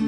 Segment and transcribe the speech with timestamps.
[0.00, 0.04] Ah,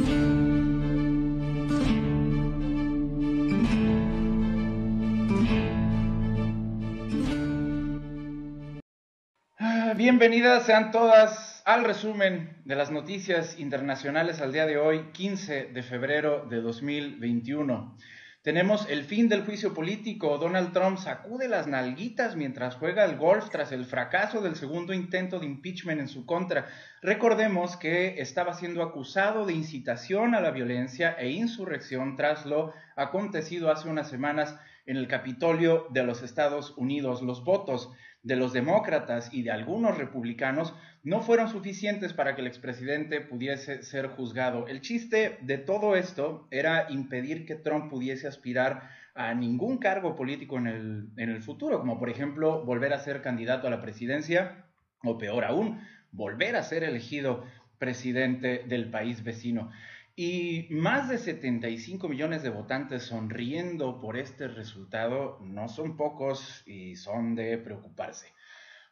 [9.96, 15.82] bienvenidas sean todas al resumen de las noticias internacionales al día de hoy, 15 de
[15.82, 17.96] febrero de 2021.
[18.42, 20.38] Tenemos el fin del juicio político.
[20.38, 25.38] Donald Trump sacude las nalguitas mientras juega al golf tras el fracaso del segundo intento
[25.38, 26.66] de impeachment en su contra.
[27.02, 33.70] Recordemos que estaba siendo acusado de incitación a la violencia e insurrección tras lo acontecido
[33.70, 37.20] hace unas semanas en el Capitolio de los Estados Unidos.
[37.20, 37.90] Los votos
[38.22, 43.82] de los demócratas y de algunos republicanos no fueron suficientes para que el expresidente pudiese
[43.82, 44.66] ser juzgado.
[44.68, 50.58] El chiste de todo esto era impedir que Trump pudiese aspirar a ningún cargo político
[50.58, 54.66] en el, en el futuro, como por ejemplo volver a ser candidato a la presidencia
[55.02, 55.80] o peor aún,
[56.12, 57.44] volver a ser elegido
[57.78, 59.70] presidente del país vecino.
[60.16, 66.96] Y más de 75 millones de votantes sonriendo por este resultado no son pocos y
[66.96, 68.32] son de preocuparse.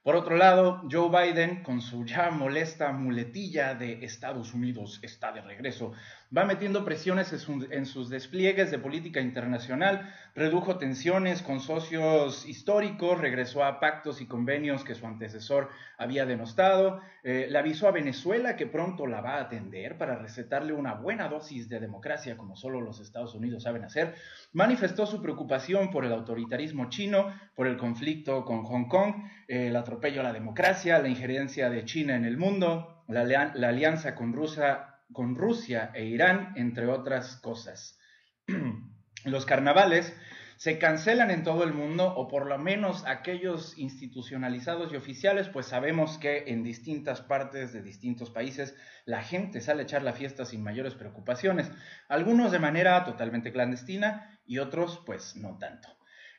[0.02, 5.42] Por otro lado, Joe Biden, con su ya molesta muletilla de Estados Unidos está de
[5.42, 5.92] regreso,
[6.36, 7.32] va metiendo presiones
[7.70, 14.26] en, sus despliegues de política internacional, redujo tensiones con socios históricos, regresó a pactos y
[14.26, 19.36] convenios que su antecesor había denostado, eh, le avisó a Venezuela que pronto la va
[19.36, 23.84] a atender para recetarle una buena dosis de democracia como solo los Estados Unidos saben
[23.84, 24.14] hacer,
[24.52, 29.14] manifestó su preocupación por el autoritarismo chino, por el conflicto con Hong Kong,
[29.48, 34.34] el atropello a la democracia, la injerencia de China en el mundo, la alianza con
[34.34, 37.98] Rusia con Rusia e Irán, entre otras cosas.
[39.24, 40.14] Los carnavales
[40.58, 45.66] se cancelan en todo el mundo, o por lo menos aquellos institucionalizados y oficiales, pues
[45.66, 50.44] sabemos que en distintas partes de distintos países la gente sale a echar la fiesta
[50.44, 51.70] sin mayores preocupaciones,
[52.08, 55.88] algunos de manera totalmente clandestina y otros pues no tanto.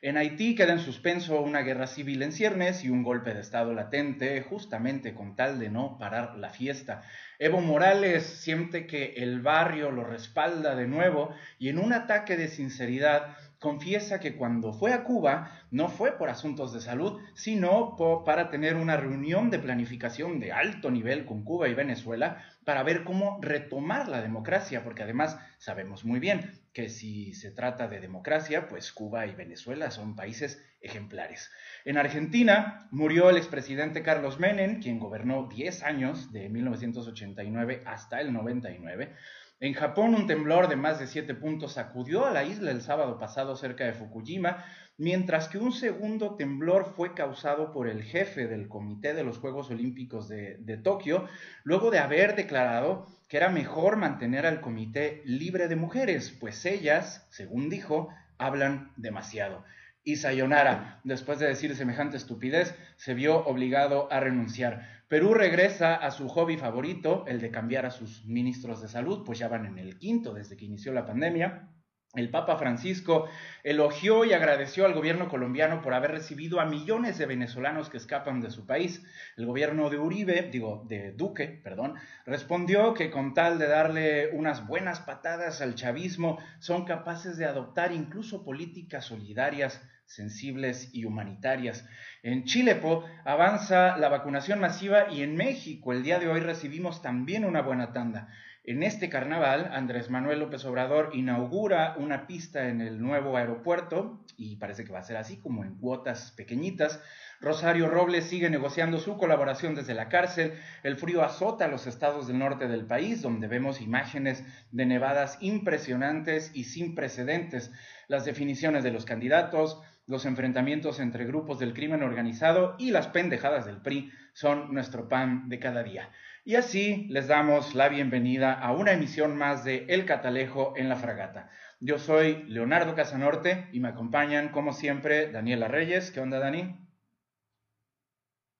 [0.02, 3.74] En Haití queda en suspenso una guerra civil en ciernes y un golpe de Estado
[3.74, 7.02] latente, justamente con tal de no parar la fiesta.
[7.42, 12.48] Evo Morales siente que el barrio lo respalda de nuevo y en un ataque de
[12.48, 17.96] sinceridad confiesa que cuando fue a Cuba no fue por asuntos de salud, sino
[18.26, 23.04] para tener una reunión de planificación de alto nivel con Cuba y Venezuela para ver
[23.04, 28.68] cómo retomar la democracia, porque además sabemos muy bien que si se trata de democracia,
[28.68, 31.50] pues Cuba y Venezuela son países ejemplares.
[31.84, 38.32] En Argentina murió el expresidente Carlos Menem, quien gobernó 10 años, de 1989 hasta el
[38.32, 39.14] 99.
[39.60, 43.18] En Japón, un temblor de más de 7 puntos sacudió a la isla el sábado
[43.18, 44.64] pasado cerca de Fukushima,
[44.96, 49.70] mientras que un segundo temblor fue causado por el jefe del Comité de los Juegos
[49.70, 51.26] Olímpicos de, de Tokio,
[51.62, 57.26] luego de haber declarado que era mejor mantener al comité libre de mujeres, pues ellas,
[57.30, 58.08] según dijo,
[58.38, 59.62] hablan demasiado.
[60.02, 65.04] Y Sayonara, después de decir semejante estupidez, se vio obligado a renunciar.
[65.08, 69.38] Perú regresa a su hobby favorito, el de cambiar a sus ministros de salud, pues
[69.38, 71.68] ya van en el quinto desde que inició la pandemia.
[72.14, 73.28] El Papa Francisco
[73.62, 78.40] elogió y agradeció al gobierno colombiano por haber recibido a millones de venezolanos que escapan
[78.40, 79.06] de su país.
[79.36, 81.94] El gobierno de Uribe, digo, de Duque, perdón,
[82.26, 87.92] respondió que con tal de darle unas buenas patadas al chavismo, son capaces de adoptar
[87.92, 91.86] incluso políticas solidarias, sensibles y humanitarias.
[92.24, 97.44] En Chilepo avanza la vacunación masiva y en México el día de hoy recibimos también
[97.44, 98.26] una buena tanda.
[98.70, 104.54] En este carnaval, Andrés Manuel López Obrador inaugura una pista en el nuevo aeropuerto, y
[104.58, 107.02] parece que va a ser así, como en cuotas pequeñitas.
[107.40, 110.52] Rosario Robles sigue negociando su colaboración desde la cárcel.
[110.84, 115.38] El frío azota a los estados del norte del país, donde vemos imágenes de nevadas
[115.40, 117.72] impresionantes y sin precedentes.
[118.06, 123.66] Las definiciones de los candidatos, los enfrentamientos entre grupos del crimen organizado y las pendejadas
[123.66, 126.08] del PRI son nuestro pan de cada día.
[126.50, 130.96] Y así les damos la bienvenida a una emisión más de El Catalejo en la
[130.96, 131.48] Fragata.
[131.78, 136.10] Yo soy Leonardo Casanorte y me acompañan, como siempre, Daniela Reyes.
[136.10, 136.76] ¿Qué onda, Dani?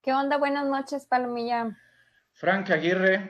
[0.02, 0.36] ¿Qué onda?
[0.36, 1.76] Buenas noches, Palomilla.
[2.30, 3.28] Frank Aguirre.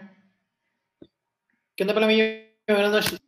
[1.75, 2.45] ¿Qué onda, Palomilla?
[2.69, 3.23] Buenas noches.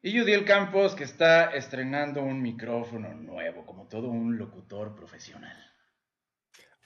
[0.00, 5.69] Y Judiel Campos, que está estrenando un micrófono nuevo, como todo un locutor profesional.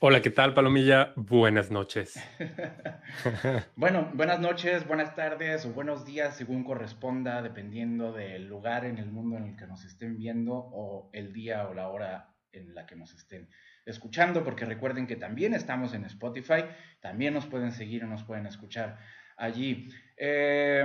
[0.06, 1.15] Hola, ¿qué tal, Palomilla?
[1.17, 2.23] Buenas noches.
[3.75, 9.06] bueno, buenas noches, buenas tardes o buenos días, según corresponda, dependiendo del lugar en el
[9.06, 12.85] mundo en el que nos estén viendo o el día o la hora en la
[12.85, 13.49] que nos estén
[13.87, 16.67] escuchando, porque recuerden que también estamos en Spotify,
[17.01, 18.99] también nos pueden seguir y nos pueden escuchar
[19.39, 19.89] allí.
[20.19, 20.85] Eh,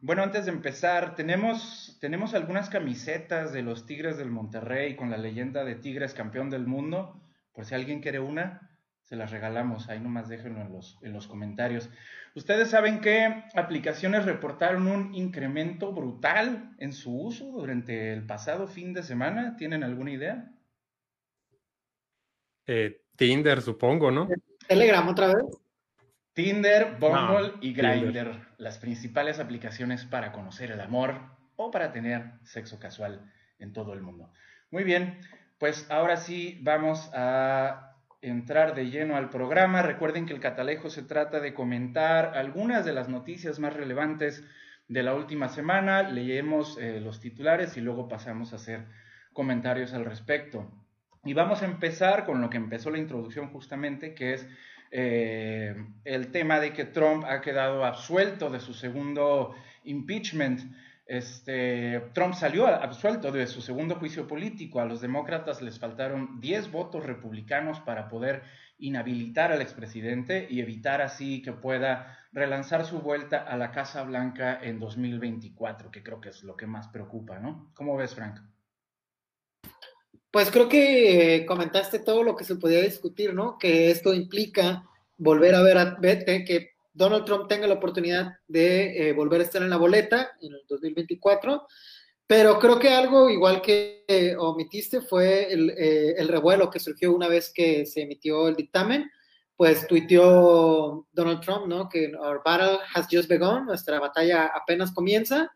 [0.00, 5.16] bueno, antes de empezar, tenemos, tenemos algunas camisetas de los Tigres del Monterrey con la
[5.16, 7.20] leyenda de Tigres campeón del mundo,
[7.52, 8.70] por si alguien quiere una
[9.10, 11.90] se las regalamos, ahí nomás déjenlo en los, en los comentarios.
[12.36, 18.92] Ustedes saben que aplicaciones reportaron un incremento brutal en su uso durante el pasado fin
[18.92, 19.56] de semana.
[19.56, 20.52] ¿Tienen alguna idea?
[22.68, 24.28] Eh, Tinder, supongo, ¿no?
[24.68, 25.44] Telegram otra vez.
[26.32, 31.20] Tinder, Bumble y Grindr, las principales aplicaciones para conocer el amor
[31.56, 34.32] o para tener sexo casual en todo el mundo.
[34.70, 35.18] Muy bien,
[35.60, 39.82] pues ahora sí vamos a entrar de lleno al programa.
[39.82, 44.42] Recuerden que el catalejo se trata de comentar algunas de las noticias más relevantes
[44.88, 46.02] de la última semana.
[46.02, 48.86] Leemos eh, los titulares y luego pasamos a hacer
[49.34, 50.66] comentarios al respecto.
[51.24, 54.48] Y vamos a empezar con lo que empezó la introducción justamente, que es
[54.90, 59.54] eh, el tema de que Trump ha quedado absuelto de su segundo
[59.84, 60.62] impeachment.
[61.10, 64.78] Este, Trump salió absuelto de su segundo juicio político.
[64.78, 68.44] A los demócratas les faltaron 10 votos republicanos para poder
[68.78, 74.60] inhabilitar al expresidente y evitar así que pueda relanzar su vuelta a la Casa Blanca
[74.62, 77.72] en 2024, que creo que es lo que más preocupa, ¿no?
[77.74, 78.38] ¿Cómo ves, Frank?
[80.30, 83.58] Pues creo que comentaste todo lo que se podía discutir, ¿no?
[83.58, 84.84] Que esto implica
[85.18, 89.62] volver a ver a que Donald Trump tenga la oportunidad de eh, volver a estar
[89.62, 91.66] en la boleta en el 2024.
[92.26, 97.12] Pero creo que algo igual que eh, omitiste fue el, eh, el, revuelo que surgió
[97.12, 99.10] una vez que se emitió el dictamen.
[99.56, 101.88] Pues tuiteó Donald Trump, ¿no?
[101.88, 105.50] Que our battle has just begun, nuestra batalla apenas comienza.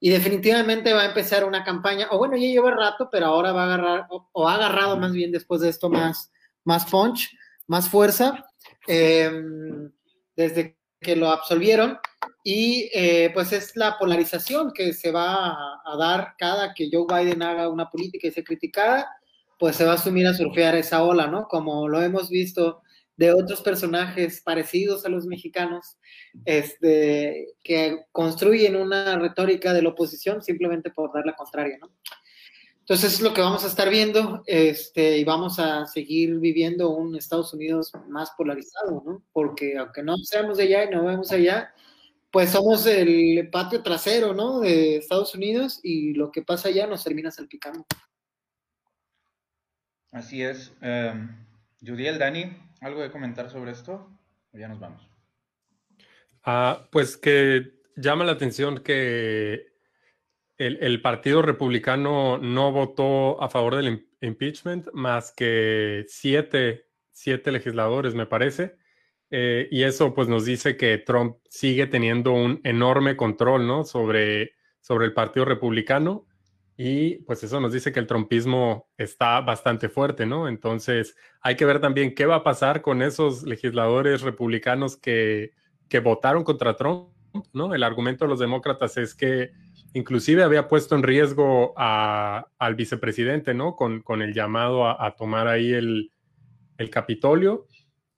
[0.00, 3.62] Y definitivamente va a empezar una campaña, o bueno, ya lleva rato, pero ahora va
[3.62, 6.32] a agarrar, o, ha agarrado más bien después de esto más,
[6.64, 7.30] más punch,
[7.66, 8.44] más fuerza.
[8.88, 9.30] Eh,
[10.36, 11.98] desde que lo absolvieron
[12.42, 17.42] y eh, pues es la polarización que se va a, dar cada que Joe Biden
[17.42, 19.10] haga una política y sea criticada,
[19.58, 21.48] pues se va a asumir a surfear esa ola, ¿no?
[21.48, 22.82] Como lo hemos visto
[23.16, 25.96] de otros personajes parecidos a los mexicanos,
[26.44, 31.90] este, que construyen una retórica de la oposición simplemente por dar la contraria, ¿no?
[32.88, 37.16] Entonces es lo que vamos a estar viendo este, y vamos a seguir viviendo un
[37.16, 39.24] Estados Unidos más polarizado, ¿no?
[39.32, 41.74] Porque aunque no seamos de allá y no vemos allá,
[42.30, 44.60] pues somos el patio trasero, ¿no?
[44.60, 47.84] De Estados Unidos y lo que pasa allá nos termina salpicando.
[50.12, 50.72] Así es.
[50.80, 51.12] Eh,
[51.84, 54.08] Judiel, Dani, ¿algo de comentar sobre esto?
[54.52, 55.10] O ya nos vamos.
[56.44, 59.75] Ah, pues que llama la atención que
[60.58, 68.26] el, Partido Republicano no votó a favor del impeachment más que siete, siete legisladores, me
[68.26, 68.76] parece.
[69.30, 73.84] Eh, y eso pues nos dice que Trump sigue teniendo un enorme control, ¿no?
[73.84, 76.26] Sobre, sobre el Partido Republicano.
[76.78, 80.48] Y pues eso nos dice que el trumpismo está bastante fuerte, ¿no?
[80.48, 85.52] Entonces hay que ver también qué va a pasar con esos legisladores republicanos que,
[85.88, 87.08] que votaron contra Trump,
[87.52, 87.74] ¿no?
[87.74, 89.52] El argumento de los demócratas es que
[89.96, 93.76] inclusive había puesto en riesgo al vicepresidente, ¿no?
[93.76, 96.10] Con, el llamado a, tomar ahí el,
[96.90, 97.66] Capitolio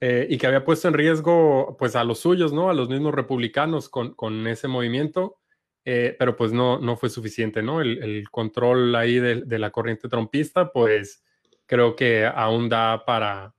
[0.01, 2.69] eh, y que había puesto en riesgo, pues, a los suyos, ¿no?
[2.69, 5.39] A los mismos republicanos con, ese movimiento,
[5.85, 7.81] eh, pero pues no, no fue suficiente, ¿no?
[7.81, 11.23] El, control ahí de, la corriente trompista, pues,
[11.67, 13.55] creo que aún da para,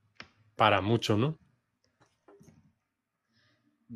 [0.58, 1.40] para mucho, ¿no?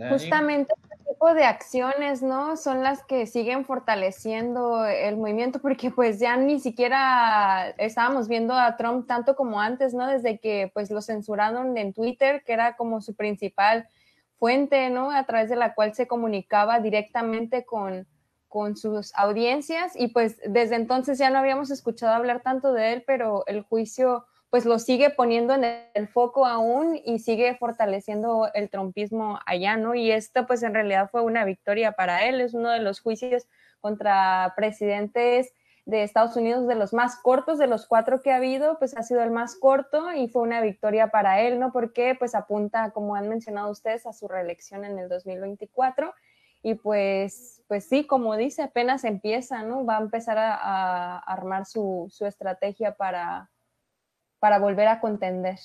[0.10, 0.74] Justamente
[1.14, 2.58] tipo de acciones, ¿no?
[2.58, 8.76] Son las que siguen fortaleciendo el movimiento, porque pues ya ni siquiera estábamos viendo a
[8.78, 10.08] Trump tanto como antes, ¿no?
[10.08, 13.88] Desde que pues lo censuraron en Twitter, que era como su principal
[14.40, 15.12] fuente, ¿no?
[15.12, 18.08] A través de la cual se comunicaba directamente con,
[18.48, 23.04] con sus audiencias y pues desde entonces ya no habíamos escuchado hablar tanto de él,
[23.06, 25.64] pero el juicio pues lo sigue poniendo en
[25.96, 29.96] el foco aún y sigue fortaleciendo el trompismo allá, ¿no?
[29.96, 33.48] Y esto pues en realidad fue una victoria para él, es uno de los juicios
[33.82, 35.56] contra presidentes
[35.88, 39.02] de Estados Unidos de los más cortos, de los cuatro que ha habido, pues ha
[39.02, 41.72] sido el más corto y fue una victoria para él, ¿no?
[41.72, 46.14] Porque pues apunta, como han mencionado ustedes, a su reelección en el 2024
[46.62, 49.84] y pues, pues sí, como dice, apenas empieza, ¿no?
[49.84, 53.50] Va a empezar a, a armar su, su estrategia para,
[54.44, 55.58] para volver a contender.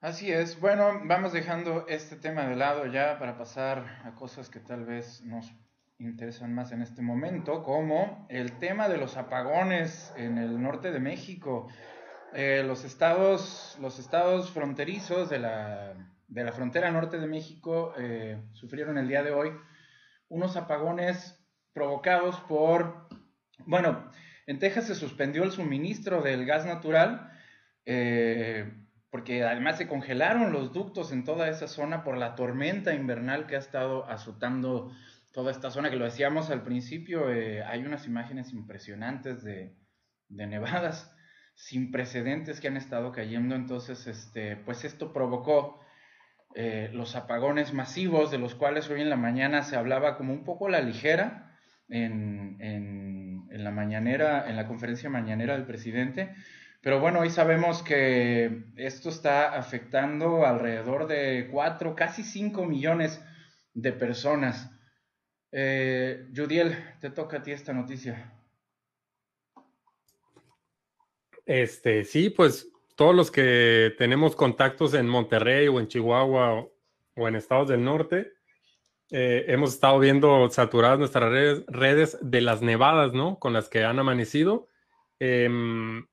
[0.00, 0.60] Así es.
[0.60, 5.24] Bueno, vamos dejando este tema de lado ya para pasar a cosas que tal vez
[5.24, 5.52] nos
[5.98, 11.00] interesan más en este momento, como el tema de los apagones en el norte de
[11.00, 11.66] México.
[12.32, 15.94] eh, los, estados, los estados fronterizos de la,
[16.28, 19.50] de la frontera norte de México eh, sufrieron el día de hoy
[20.28, 23.08] unos apagones provocados por,
[23.66, 24.12] bueno,
[24.46, 27.32] en Texas se suspendió el suministro del gas natural,
[27.84, 28.72] eh,
[29.10, 33.56] porque además se congelaron los ductos en toda esa zona por la tormenta invernal que
[33.56, 34.92] ha estado azotando
[35.32, 39.76] toda esta zona, que lo decíamos al principio, eh, hay unas imágenes impresionantes de,
[40.28, 41.14] nevadas
[41.54, 45.80] sin precedentes que han estado cayendo, entonces, este, pues esto provocó
[46.54, 50.44] eh, los apagones masivos, de los cuales hoy en la mañana se hablaba como un
[50.44, 51.46] poco la ligera,
[51.88, 52.56] en,
[53.64, 56.34] la mañanera, en la conferencia mañanera del presidente.
[56.80, 63.20] Pero bueno, hoy sabemos que esto está afectando alrededor de 4, casi 5 millones
[63.74, 64.70] de personas.
[65.50, 68.32] Eh, Judiel, te toca a ti esta noticia.
[71.44, 76.66] Este, sí, pues todos los que tenemos contactos en Monterrey o en Chihuahua
[77.14, 78.35] o en estados del norte,
[79.10, 81.30] eh, hemos estado viendo saturadas nuestras
[81.68, 83.38] redes, de las nevadas, ¿no?
[83.38, 84.68] Con las que han amanecido.
[85.20, 86.06] Em,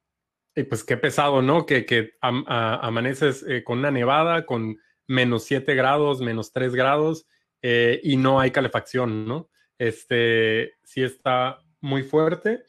[0.55, 1.65] y pues qué pesado, ¿no?
[1.65, 7.25] Que, amaneces eh, con una nevada, con menos 7 grados, menos 3 grados,
[7.61, 9.49] eh, y no hay calefacción, ¿no?
[9.79, 12.63] Este sí está muy fuerte.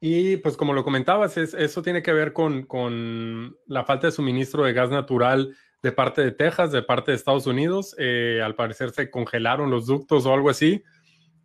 [0.00, 4.64] Y pues como lo comentabas, eso tiene que ver con, con la falta de suministro
[4.64, 7.94] de gas natural de parte de Texas, de parte de Estados Unidos.
[7.98, 10.82] Eh, al parecer se congelaron los ductos o algo así.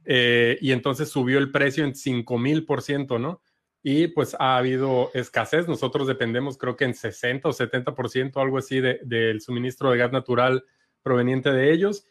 [0.05, 3.41] Eh, y entonces subió el precio en 5 mil por ciento, ¿no?
[3.81, 5.67] Y pues ha habido escasez.
[5.67, 9.97] Nosotros dependemos, creo que en 60 o 70 por ciento, algo así, del suministro de
[9.97, 10.63] gas natural
[11.01, 12.05] proveniente de ellos.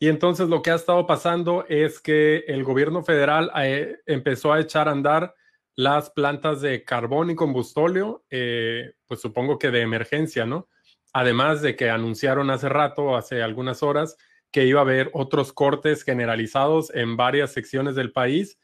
[0.00, 4.60] Y entonces lo que ha estado pasando es que el gobierno federal eh, empezó a
[4.60, 5.34] echar a andar
[5.74, 10.68] las plantas de carbón y combustóleo, pues supongo que de emergencia, ¿no?
[11.12, 14.16] Además de que anunciaron hace rato, hace algunas horas,
[14.50, 18.58] que iba a haber otros cortes generalizados en varias secciones del país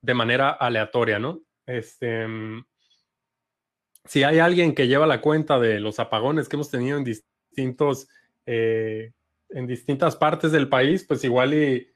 [0.00, 1.40] de manera aleatoria, ¿no?
[1.66, 2.64] Este, mm,
[4.04, 8.08] si hay alguien que lleva la cuenta de los apagones que hemos tenido en distintos,
[8.46, 9.12] eh,
[9.50, 11.88] en distintas partes del país, pues igual y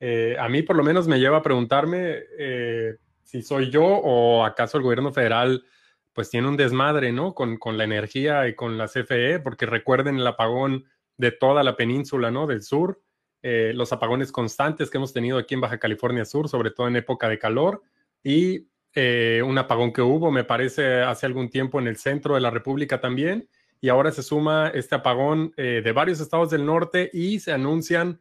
[0.00, 4.44] eh, a mí por lo menos me lleva a preguntarme eh, si soy yo o
[4.44, 5.62] acaso el gobierno federal
[6.12, 7.34] pues tiene un desmadre, ¿no?
[7.34, 10.84] Con, la energía y con la CFE, porque recuerden el apagón
[11.16, 12.46] de toda la península, ¿no?
[12.46, 13.00] Del sur,
[13.42, 16.96] eh, los apagones constantes que hemos tenido aquí en Baja California Sur, sobre todo en
[16.96, 17.82] época de calor,
[18.22, 22.40] y eh, un apagón que hubo, me parece, hace algún tiempo en el centro de
[22.40, 23.48] la República también,
[23.80, 28.20] y ahora se suma este apagón eh, de varios estados del norte y se anuncian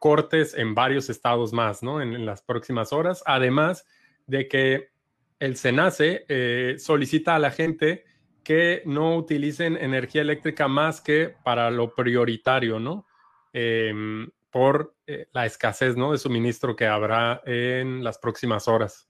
[0.00, 2.02] cortes en varios estados más, ¿no?
[2.02, 3.86] en las próximas horas, además
[4.26, 4.93] de que
[5.38, 8.04] el SENACE eh, solicita a la gente
[8.42, 13.06] que no utilicen energía eléctrica más que para lo prioritario, ¿no?
[13.52, 16.12] Em, por eh, la escasez, ¿no?
[16.12, 19.08] De suministro que habrá en las próximas horas.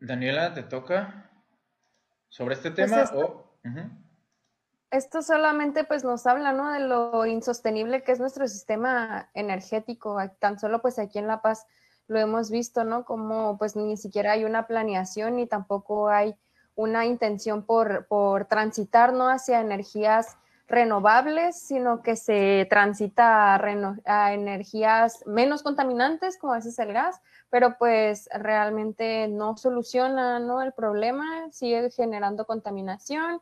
[0.00, 1.30] Daniela, ¿te toca
[2.28, 3.04] sobre este pues tema?
[4.90, 6.72] Esto, solamente pues nos habla, ¿no?
[6.72, 11.66] De lo insostenible que es nuestro sistema energético, tan solo pues aquí en La Paz
[12.06, 13.04] lo hemos visto, ¿no?
[13.04, 16.34] Como pues ni siquiera hay una planeación ni tampoco hay
[16.74, 19.28] una intención por, por transitar, ¿no?
[19.28, 27.20] Hacia energías renovables, sino que se transita a, energías menos contaminantes, como es el gas,
[27.50, 30.60] pero pues realmente no soluciona ¿no?
[30.60, 33.40] el problema, sigue generando contaminación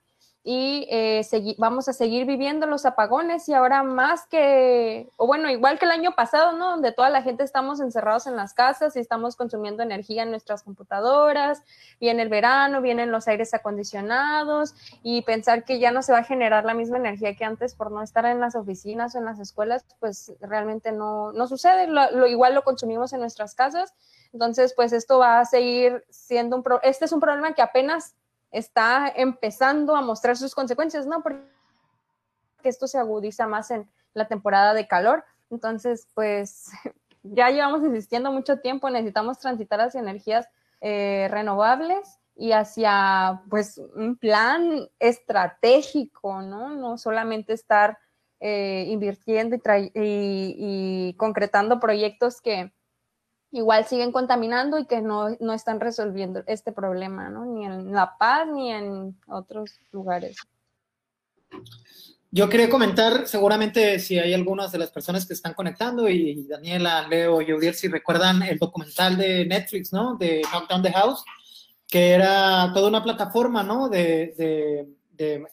[0.48, 1.26] y eh,
[1.58, 5.90] vamos a seguir viviendo los apagones y ahora más que, o bueno, igual que el
[5.90, 6.70] año pasado, ¿no?
[6.70, 10.62] Donde toda la gente estamos encerrados en las casas y estamos consumiendo energía en nuestras
[10.62, 11.64] computadoras,
[11.98, 16.24] viene el verano, vienen los aires acondicionados y pensar que ya no se va a
[16.24, 19.40] generar la misma energía que antes por no estar en las oficinas o en las
[19.40, 23.94] escuelas, pues realmente no, no sucede, lo, igual lo consumimos en nuestras casas.
[24.32, 28.14] Entonces, pues esto va a seguir siendo un, pro este es un problema que apenas
[28.50, 31.22] está empezando a mostrar sus consecuencias, ¿no?
[31.22, 31.42] Porque
[32.64, 35.24] esto se agudiza más en la temporada de calor.
[35.50, 36.70] Entonces, pues
[37.22, 40.48] ya llevamos insistiendo mucho tiempo, necesitamos transitar hacia energías
[40.80, 46.70] eh, renovables y hacia, pues, un plan estratégico, ¿no?
[46.70, 47.98] No solamente estar
[48.40, 49.56] eh, invirtiendo
[49.94, 52.74] y concretando proyectos que,
[53.56, 57.46] igual siguen contaminando y que no, están resolviendo este problema, ¿no?
[57.46, 60.36] Ni en La Paz ni en otros lugares.
[62.30, 67.08] yo quería comentar, seguramente si hay algunas de las personas que están conectando, y, Daniela,
[67.08, 70.16] Leo y Odiel, si recuerdan el documental de Netflix, ¿no?
[70.16, 71.25] De Knockdown the House,
[71.88, 73.88] que era toda una plataforma, ¿no?
[73.88, 74.86] De,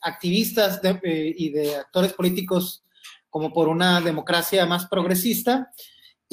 [0.01, 2.83] activistas y de actores políticos
[3.29, 5.71] como por una democracia más progresista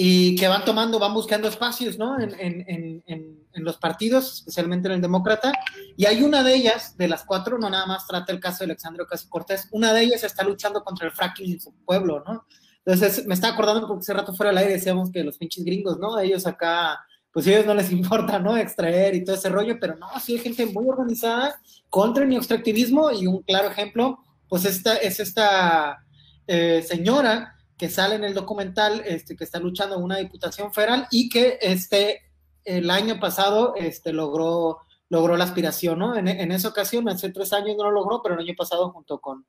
[0.02, 2.19] y que van tomando, van buscando espacios, ¿no?
[2.19, 2.64] En, en,
[3.07, 5.52] en, en, los partidos, especialmente en el demócrata,
[5.95, 8.71] y hay una de ellas, de las cuatro, no nada más trata el caso de
[8.71, 12.47] Alexandre Ocasio Cortés, una de ellas está luchando contra el fracking en su pueblo, ¿no?
[12.83, 15.99] Entonces, me estaba acordando porque hace rato fuera del aire decíamos que los pinches gringos,
[15.99, 16.19] ¿no?
[16.19, 16.99] Ellos acá,
[17.30, 18.57] pues a ellos no les importa, ¿no?
[18.57, 23.11] Extraer y todo ese rollo, pero no, sí hay gente muy organizada contra el extractivismo
[23.11, 26.07] y un claro ejemplo, pues esta es esta
[26.47, 31.09] eh, señora que sale en el documental, este, que está luchando en una diputación federal
[31.11, 32.31] y que este,
[32.63, 36.15] el año pasado este, logró, logró la aspiración, ¿no?
[36.15, 39.47] En, esa ocasión, hace tres años no lo logró, pero el año pasado junto con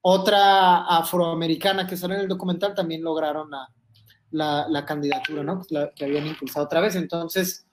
[0.00, 3.48] otra afroamericana que sale en el documental también lograron
[4.32, 5.62] la, la, candidatura, ¿no?
[5.94, 6.96] que habían impulsado otra vez.
[6.96, 7.64] Entonces,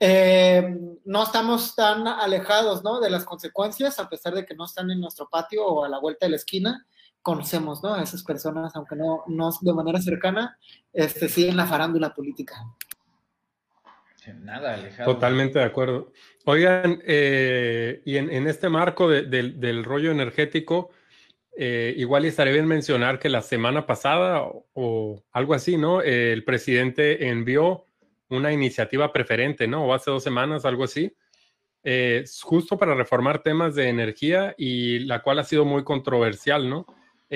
[0.00, 2.98] eh, no estamos tan alejados, ¿no?
[2.98, 6.00] De las consecuencias, a pesar de que no están en nuestro patio o a la
[6.00, 6.84] vuelta de la esquina
[7.24, 7.94] conocemos, ¿no?
[7.94, 10.58] A esas personas, aunque no, no de manera cercana,
[10.92, 12.54] este, sí en la farándula política.
[14.42, 15.14] Nada alejado.
[15.14, 16.12] Totalmente de acuerdo.
[16.44, 20.90] Oigan, eh, y en, este marco del rollo energético,
[21.56, 24.42] eh, igual estaría bien mencionar que la semana pasada
[24.74, 26.02] o, algo así, ¿no?
[26.02, 27.86] el presidente envió
[28.28, 29.86] una iniciativa preferente, ¿no?
[29.86, 31.14] O hace dos semanas, algo así,
[31.84, 36.86] eh, justo para reformar temas de energía y la cual ha sido muy controversial, ¿no?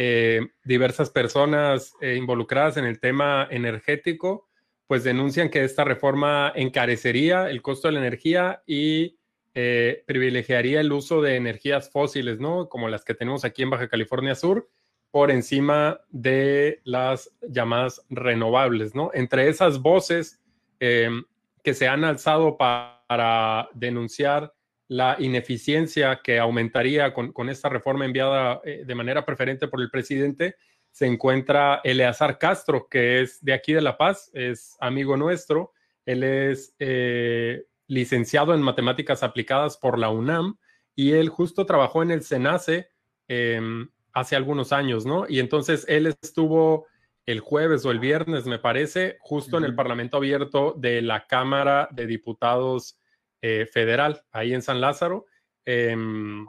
[0.01, 4.49] Eh, diversas personas eh, involucradas en el tema energético,
[4.87, 9.19] pues denuncian que esta reforma encarecería el costo de la energía y
[9.55, 12.69] eh, privilegiaría el uso de energías fósiles, ¿no?
[12.69, 14.69] Como las que tenemos aquí en Baja California Sur,
[15.11, 19.11] por encima de las llamadas renovables, ¿no?
[19.15, 20.41] Entre esas voces
[20.79, 24.55] que se han alzado para denunciar
[24.89, 30.57] la ineficiencia que aumentaría con, esta reforma enviada eh, de manera preferente por el presidente,
[30.91, 35.73] se encuentra Eleazar Castro, que es de aquí de La Paz, es amigo nuestro.
[36.07, 40.59] Él es eh, licenciado en matemáticas aplicadas por la UNAM
[40.97, 42.89] y él justo trabajó en el SENACE
[43.29, 45.27] em, hace algunos años, ¿no?
[45.29, 46.87] Y entonces él estuvo
[47.27, 51.89] el jueves o el viernes, me parece, justo en el Parlamento Abierto de la Cámara
[51.93, 52.98] de Diputados
[53.43, 55.27] eh, federal ahí en San Lázaro.
[55.65, 56.47] Em,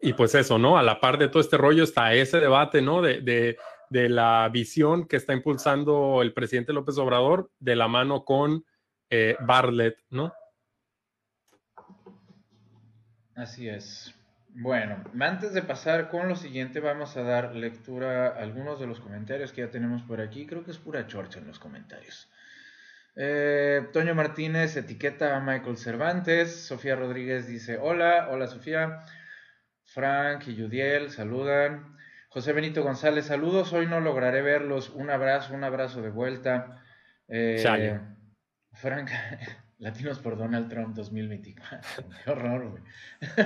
[0.00, 0.76] y pues eso, ¿no?
[0.76, 3.02] A la par de todo este rollo está ese debate, ¿no?
[3.02, 3.56] De, de,
[4.08, 8.64] la visión que está impulsando el presidente López Obrador de la mano con
[9.10, 10.32] eh, Bartlett, ¿no?
[13.34, 14.14] Así es.
[14.54, 18.98] Bueno, antes de pasar con lo siguiente, vamos a dar lectura a algunos de los
[18.98, 20.46] comentarios que ya tenemos por aquí.
[20.46, 22.30] Creo que es pura chorcha en los comentarios.
[23.14, 26.64] Eh, Toño Martínez etiqueta a Michael Cervantes.
[26.64, 29.04] Sofía Rodríguez dice hola, hola Sofía.
[29.84, 31.96] Frank y Judiel saludan.
[32.28, 33.72] José Benito González, saludos.
[33.74, 34.88] Hoy no lograré verlos.
[34.90, 36.82] Un abrazo, un abrazo de vuelta.
[37.28, 38.00] Eh,
[38.72, 39.10] Frank,
[39.78, 42.04] Latinos por Donald Trump 2024.
[42.24, 42.82] Qué horror, güey.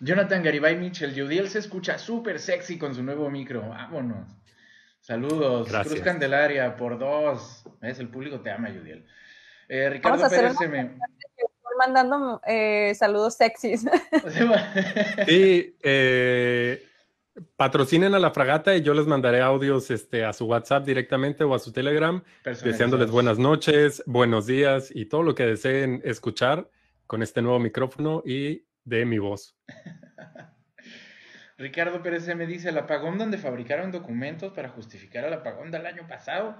[0.00, 3.68] Jonathan Garibay Mitchell, Judiel se escucha súper sexy con su nuevo micro.
[3.68, 4.39] Vámonos.
[5.00, 5.68] Saludos.
[5.68, 7.64] Cruz Candelaria por dos.
[7.80, 9.06] Es el público te ama, Yudiel.
[9.68, 10.98] Eh, Ricardo Pérez se me...
[11.78, 13.86] mandando eh, saludos sexys.
[15.26, 16.84] Sí, eh,
[17.56, 21.54] patrocinen a la fragata y yo les mandaré audios este, a su WhatsApp directamente o
[21.54, 26.68] a su Telegram, deseándoles buenas noches, buenos días y todo lo que deseen escuchar
[27.06, 29.56] con este nuevo micrófono y de mi voz.
[31.60, 36.06] Ricardo Pérez me dice, el apagón donde fabricaron documentos para justificar el apagón del año
[36.08, 36.58] pasado.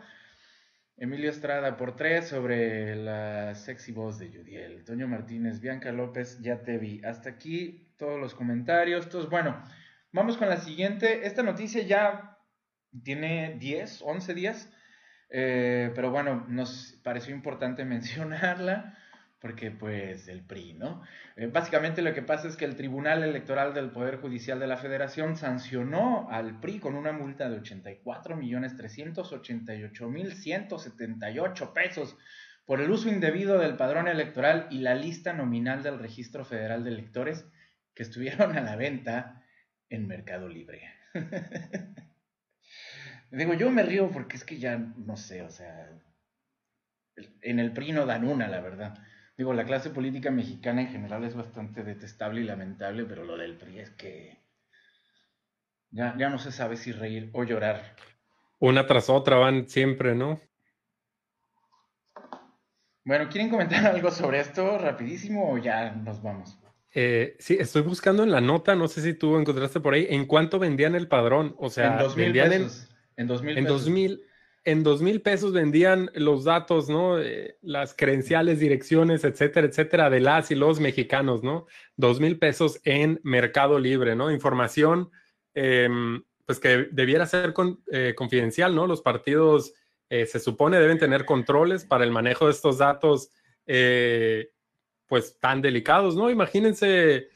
[0.99, 4.85] Emilio Estrada por tres sobre la sexy voz de Judiel.
[4.85, 7.03] Toño Martínez, Bianca López, ya te vi.
[7.03, 9.07] Hasta aquí todos los comentarios.
[9.07, 9.63] Entonces, bueno,
[10.13, 11.27] vamos con la siguiente.
[11.27, 12.37] Esta noticia ya
[13.03, 14.71] tiene 10, 11 días,
[15.31, 18.99] eh, pero bueno, nos pareció importante mencionarla
[19.41, 21.03] porque pues el PRI, ¿no?
[21.37, 24.77] Eh, básicamente lo que pasa es que el Tribunal Electoral del Poder Judicial de la
[24.77, 32.19] Federación sancionó al PRI con una multa de 84 millones 388 mil 178 pesos
[32.67, 36.91] por el uso indebido del padrón electoral y la lista nominal del Registro Federal de
[36.91, 37.47] Electores
[37.95, 39.43] que estuvieron a la venta
[39.89, 40.83] en Mercado Libre.
[43.31, 45.89] Digo, yo me río porque es que ya no sé, o sea,
[47.41, 48.99] en el PRI no dan una, la verdad.
[49.41, 53.57] Digo, la clase política mexicana en general es bastante detestable y lamentable, pero lo del
[53.57, 54.37] PRI es que...
[55.91, 57.97] Ya, ya no se sabe si reír o llorar.
[58.59, 60.39] Una tras otra van siempre, ¿no?
[63.03, 66.59] Bueno, ¿quieren comentar algo sobre esto rapidísimo o ya nos vamos?
[66.93, 70.27] Eh, sí, estoy buscando en la nota, no sé si tú encontraste por ahí, en
[70.27, 71.55] cuánto vendían el padrón.
[71.57, 72.95] O sea, en dos mil vendían pesos.
[73.17, 73.85] En, dos mil en pesos.
[73.85, 74.23] dos mil,
[74.65, 77.19] en dos mil pesos vendían los datos, ¿no?
[77.19, 81.67] Eh, las credenciales, direcciones, etcétera, etcétera, de las y los mexicanos, ¿no?
[81.97, 84.31] Dos mil pesos en Mercado Libre, ¿no?
[84.31, 85.11] Información,
[85.55, 88.87] em, pues que debiera ser con- eh, confidencial, ¿no?
[88.87, 89.73] Los partidos
[90.11, 93.31] eh, se supone deben tener controles para el manejo de estos datos,
[95.07, 96.31] pues tan delicados, ¿no?
[96.31, 97.29] Imagínense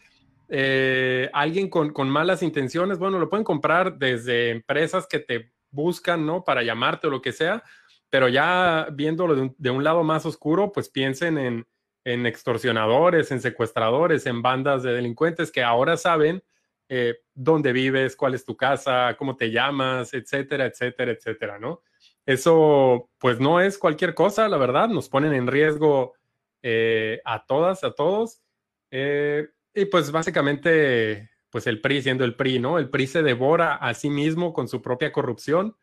[1.33, 6.45] alguien con, con malas intenciones, bueno, lo pueden comprar desde empresas que te buscan, ¿no?
[6.45, 7.63] Para llamarte o lo que sea,
[8.11, 11.67] pero ya viéndolo de un, lado más oscuro, pues piensen en,
[12.05, 16.43] en extorsionadores, en secuestradores, en bandas de delincuentes que ahora saben
[16.89, 21.83] eh, dónde vives, cuál es tu casa, cómo te llamas, etcétera, etcétera, etcétera, ¿no?
[22.27, 26.15] Eso, pues no es cualquier cosa, la verdad, nos ponen en riesgo
[26.63, 28.43] eh, a todas, a todos.
[28.91, 32.81] Eh, y pues básicamente, pues el PRI siendo el PRI, ¿no?
[32.81, 35.77] El PRI se devora a sí mismo con su propia corrupción.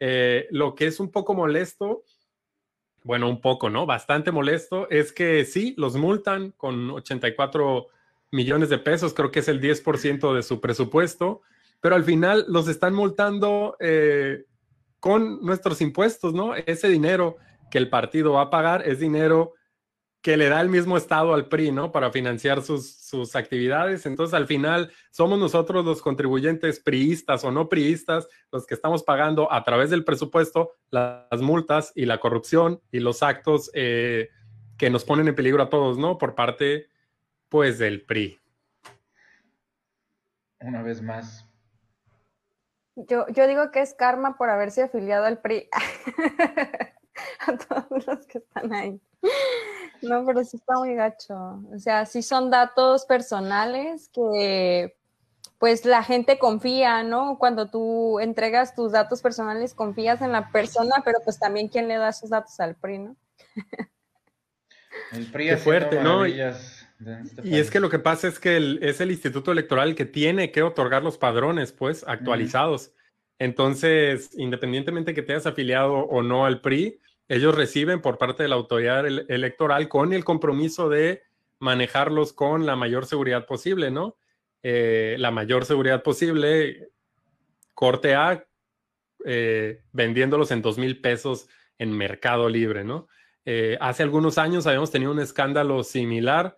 [0.00, 2.02] Eh, lo que es un poco molesto,
[3.04, 3.84] bueno, un poco, ¿no?
[3.84, 7.88] Bastante molesto, es que sí, los multan con 84
[8.30, 11.42] millones de pesos, creo que es el 10% de su presupuesto,
[11.82, 14.46] pero al final los están multando eh,
[14.98, 16.54] con nuestros impuestos, ¿no?
[16.54, 17.36] Ese dinero
[17.70, 19.52] que el partido va a pagar es dinero
[20.20, 21.92] que le da el mismo Estado al PRI, ¿no?
[21.92, 24.04] Para financiar sus, sus actividades.
[24.04, 29.52] Entonces, al final, somos nosotros los contribuyentes priistas o no priistas los que estamos pagando
[29.52, 34.30] a través del presupuesto las multas y la corrupción y los actos eh,
[34.76, 36.18] que nos ponen en peligro a todos, ¿no?
[36.18, 36.88] Por parte,
[37.48, 38.40] pues, del PRI.
[40.60, 41.46] Una vez más.
[42.96, 45.68] Yo, yo digo que es karma por haberse afiliado al PRI.
[47.40, 49.00] A todos los que están ahí.
[50.02, 51.34] No, pero sí está muy gacho.
[51.74, 54.94] O sea, sí son datos personales que
[55.58, 57.36] pues la gente confía, ¿no?
[57.38, 61.96] Cuando tú entregas tus datos personales, confías en la persona, pero pues también quién le
[61.96, 63.16] da sus datos al PRI, ¿no?
[65.12, 66.26] El PRI haciendo fuerte, ¿no?
[66.26, 69.94] Y- este Y es que lo que pasa es que el- es el Instituto Electoral
[69.94, 72.92] que tiene que otorgar los padrones, pues, actualizados.
[73.38, 78.48] Entonces, independientemente que te hayas afiliado o no al PRI, ellos reciben por parte de
[78.48, 81.22] la autoridad ele- electoral con el compromiso de
[81.60, 84.16] manejarlos con la mayor seguridad posible, ¿no?
[84.62, 86.90] Eh, la mayor seguridad posible,
[87.74, 88.44] corte A,
[89.24, 93.08] eh, vendiéndolos en dos mil pesos en Mercado Libre, ¿no?
[93.44, 96.56] Eh, hace algunos años habíamos tenido un escándalo similar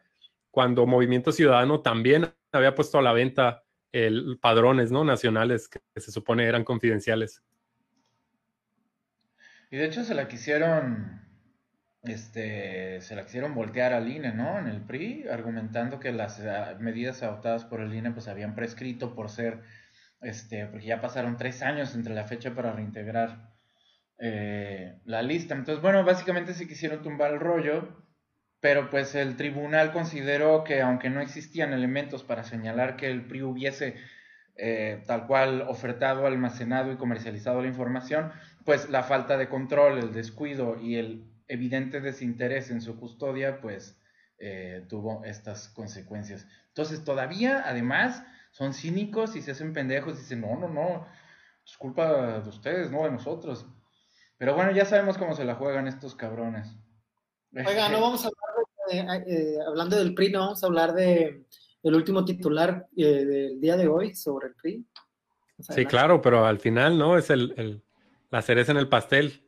[0.50, 5.04] cuando Movimiento Ciudadano también había puesto a la venta el, padrones ¿no?
[5.04, 7.42] nacionales que se supone eran confidenciales.
[9.70, 11.22] Y de hecho se la quisieron,
[12.02, 14.58] este, se la quisieron voltear al INE, ¿no?
[14.58, 19.14] En el PRI, argumentando que las ah, medidas adoptadas por el INE pues habían prescrito
[19.14, 19.60] por ser,
[20.20, 23.50] este, porque ya pasaron tres años entre la fecha para reintegrar
[24.18, 25.54] eh, la lista.
[25.54, 28.04] Entonces, bueno, básicamente se quisieron tumbar el rollo,
[28.60, 33.42] pero pues el tribunal consideró que aunque no existían elementos para señalar que el PRI
[33.42, 33.94] hubiese
[34.62, 38.30] eh, tal cual ofertado, almacenado y comercializado la información,
[38.66, 43.98] pues la falta de control, el descuido y el evidente desinterés en su custodia, pues
[44.38, 46.46] eh, tuvo estas consecuencias.
[46.68, 51.06] Entonces todavía, además, son cínicos y se hacen pendejos y dicen, no, no, no,
[51.64, 53.64] es culpa de ustedes, no de nosotros.
[54.36, 56.68] Pero bueno, ya sabemos cómo se la juegan estos cabrones.
[57.54, 61.46] Oiga, no vamos a hablar de, eh, hablando del PRI, no vamos a hablar de
[61.82, 64.84] el último titular eh, del día de hoy sobre el PRI.
[65.60, 67.18] Sí, claro, pero al final, ¿no?
[67.18, 67.82] Es el, el
[68.30, 69.42] la cereza en el pastel.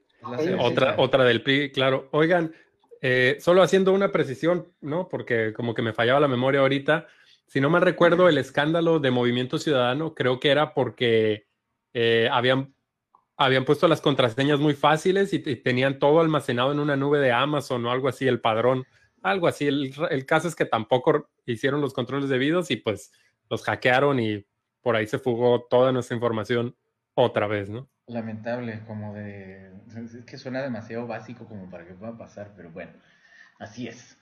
[0.58, 2.08] Otra, otra del PRI, claro.
[2.12, 2.52] Oigan,
[3.00, 5.08] eh, solo haciendo una precisión, ¿no?
[5.08, 7.06] Porque como que me fallaba la memoria ahorita.
[7.46, 11.46] Si no me recuerdo, el escándalo de Movimiento Ciudadano creo que era porque
[11.92, 12.74] eh, habían,
[13.36, 17.32] habían puesto las contraseñas muy fáciles y, y, tenían todo almacenado en una nube de
[17.32, 18.86] Amazon o algo así, el padrón,
[19.22, 19.66] algo así.
[19.66, 23.12] El, caso es que tampoco hicieron los controles debidos y pues
[23.48, 24.44] los hackearon y
[24.80, 26.76] por ahí se fugó toda nuestra información
[27.14, 27.88] otra vez, ¿no?
[28.06, 29.72] Lamentable, como de...
[29.96, 32.92] Es que suena demasiado básico como para que pueda pasar, pero bueno,
[33.58, 34.18] así es.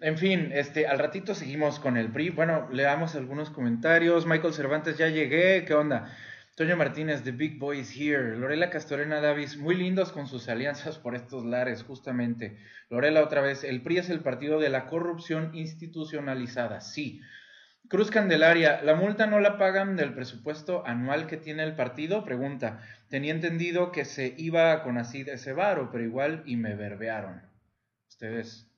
[0.00, 2.30] En fin, este, al ratito seguimos con el PRI.
[2.30, 4.26] Bueno, leamos algunos comentarios.
[4.26, 5.64] Michael Cervantes, ya llegué.
[5.66, 6.10] ¿Qué onda?
[6.60, 8.36] Toño Martínez, The Big Boy is here.
[8.36, 12.58] Lorela Castorena Davis, muy lindos con sus alianzas por estos lares, justamente.
[12.90, 17.22] Lorela, otra vez, el PRI es el partido de la corrupción institucionalizada, sí.
[17.88, 22.26] Cruz Candelaria, ¿la multa no la pagan del presupuesto anual que tiene el partido?
[22.26, 22.82] Pregunta.
[23.08, 27.40] Tenía entendido que se iba con así de ese varo, pero igual y me verbearon.
[28.06, 28.69] Ustedes.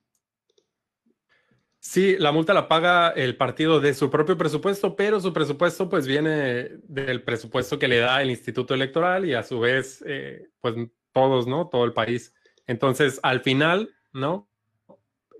[1.85, 6.07] Sí, la multa la paga el partido de su propio presupuesto, pero su presupuesto pues
[6.07, 10.77] viene del presupuesto que le da el Instituto Electoral y a su vez eh, pues
[11.11, 11.68] todos, ¿no?
[11.68, 12.33] Todo el país.
[12.68, 14.49] Entonces, al final, ¿no?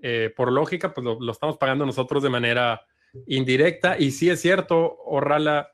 [0.01, 2.85] Eh, por lógica, pues lo, estamos pagando nosotros de manera
[3.25, 3.97] indirecta.
[3.97, 5.71] Y sí es cierto, Orrala,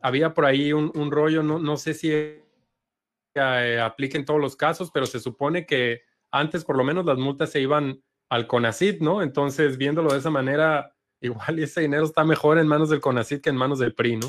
[0.00, 4.90] había por ahí un, rollo, no, no, sé si eh, aplica en todos los casos,
[4.90, 9.22] pero se supone que antes por lo menos las multas se iban al CONACID, ¿no?
[9.22, 13.50] Entonces, viéndolo de esa manera, igual ese dinero está mejor en manos del CONACID que
[13.50, 14.28] en manos del PRI, ¿no?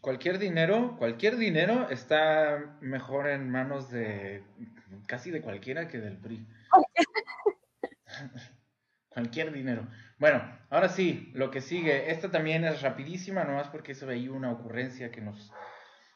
[0.00, 4.42] Cualquier dinero, cualquier dinero está mejor en manos de
[5.06, 6.44] casi de cualquiera que del PRI.
[9.08, 9.86] cualquier dinero.
[10.18, 12.10] Bueno, ahora sí, lo que sigue.
[12.10, 15.52] Esta también es rapidísima, nomás porque eso veía una ocurrencia que nos,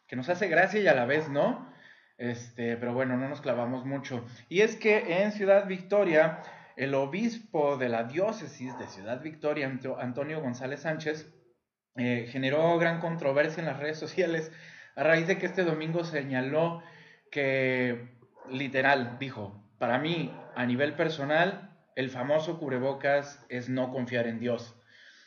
[0.08, 1.72] que nos hace gracia y a la vez no.
[2.18, 4.24] Este, pero bueno, no nos clavamos mucho.
[4.48, 6.42] Y es que en Ciudad Victoria
[6.76, 9.66] el obispo de la diócesis de Ciudad Victoria,
[9.98, 11.32] Antonio González Sánchez,
[11.96, 14.52] eh, generó gran controversia en las redes sociales
[14.94, 16.82] a raíz de que este domingo señaló
[17.30, 18.10] que,
[18.50, 24.74] literal, dijo, para mí, a nivel personal, el famoso cubrebocas es no confiar en Dios.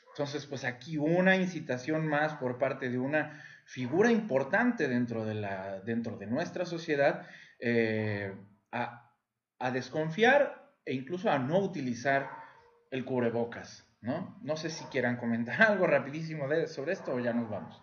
[0.10, 5.80] Entonces, pues aquí una incitación más por parte de una figura importante dentro de, la,
[5.82, 7.28] dentro de nuestra sociedad
[7.60, 8.36] eh,
[8.72, 9.12] a,
[9.60, 12.30] a desconfiar e incluso a no utilizar
[12.92, 14.40] el cubrebocas, ¿no?
[14.42, 17.82] No sé si quieran comentar algo rapidísimo de, sobre esto o ya nos vamos.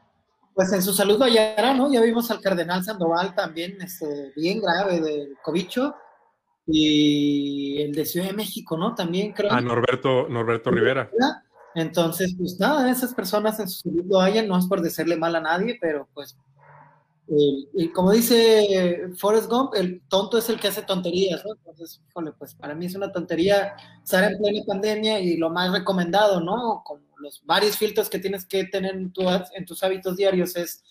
[0.54, 1.92] Pues en su salud vayará, ¿no?
[1.92, 5.94] Ya vimos al cardenal Sandoval también, este, bien grave del cobicho,
[6.66, 8.94] y el de Ciudad de México, ¿no?
[8.94, 9.52] También creo.
[9.52, 11.10] A Norberto, Norberto Rivera.
[11.74, 15.36] Entonces, pues nada, esas personas en su salud lo hayan, no es por decirle mal
[15.36, 16.36] a nadie, pero pues
[17.28, 21.54] y como dice Forrest Gump, el tonto es el que hace tonterías, ¿no?
[21.54, 25.72] Entonces, híjole, pues para mí es una tontería estar en plena pandemia y lo más
[25.72, 26.82] recomendado, ¿no?
[26.84, 29.12] Como los varios filtros que tienes que tener en,
[29.54, 30.84] en tus hábitos diarios es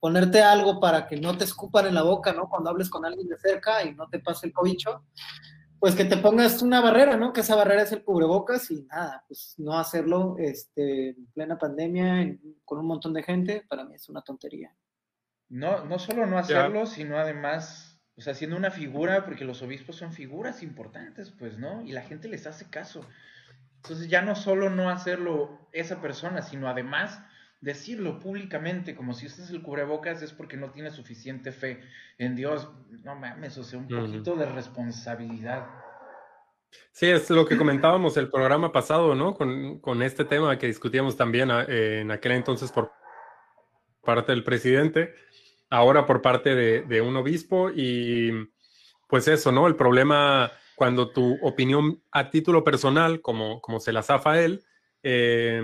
[0.00, 2.48] ponerte algo para que no te escupan en la boca, ¿no?
[2.48, 5.04] Cuando hables con alguien de cerca y no te pase el cobicho,
[5.78, 7.32] pues que te pongas una barrera, ¿no?
[7.32, 12.36] Que esa barrera es el cubrebocas y nada, pues no hacerlo este, en plena pandemia
[12.64, 14.74] con un montón de gente, para mí es una tontería.
[15.48, 19.96] No, no solo no hacerlo, sino además, o sea, siendo una figura, porque los obispos
[19.96, 21.82] son figuras importantes, pues, ¿no?
[21.82, 23.06] Y la gente les hace caso.
[23.76, 27.22] Entonces ya no solo no hacerlo esa persona, sino además
[27.60, 31.80] decirlo públicamente, como si es el cubrebocas, es porque no tiene suficiente fe
[32.18, 32.68] en Dios.
[33.04, 35.66] No mames, o sea, un poquito de responsabilidad.
[36.90, 39.34] Sí, es lo que comentábamos el programa pasado, ¿no?
[39.34, 42.92] Con, con este tema que discutíamos también eh, en aquel entonces por
[44.02, 45.14] parte del presidente
[45.70, 48.32] ahora por parte de, un obispo y
[49.08, 49.66] pues eso, ¿no?
[49.66, 54.64] El problema cuando tu opinión a título personal, como, como se la zafa él,
[55.02, 55.62] eh,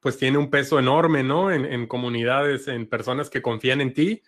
[0.00, 1.52] pues tiene un peso enorme, ¿no?
[1.52, 4.22] En, comunidades, en personas que confían en ti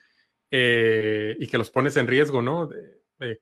[0.50, 2.68] eh, y que los pones en riesgo, ¿no?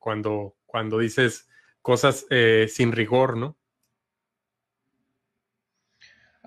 [0.01, 1.49] cuando, cuando dices
[1.83, 3.58] cosas eh, sin rigor, ¿no?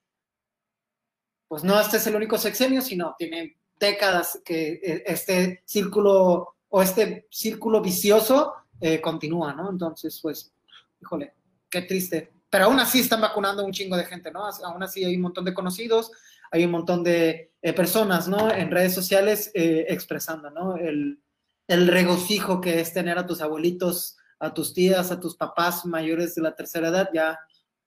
[1.48, 6.82] pues no este es el único sexenio, sino tiene décadas que eh, este círculo o
[6.82, 9.70] este círculo vicioso eh, continúa, ¿no?
[9.70, 10.52] Entonces, pues,
[11.00, 11.32] híjole,
[11.70, 12.30] qué triste.
[12.50, 14.44] Pero aún así están vacunando un chingo de gente, ¿no?
[14.64, 16.12] Aún así hay un montón de conocidos,
[16.50, 18.52] hay un montón de eh, personas, ¿no?
[18.52, 20.76] En redes sociales expresando, ¿no?
[20.76, 21.20] El,
[21.66, 26.34] el regocijo que es tener a tus abuelitos, a tus tías, a tus papás mayores
[26.34, 27.38] de la tercera edad ya,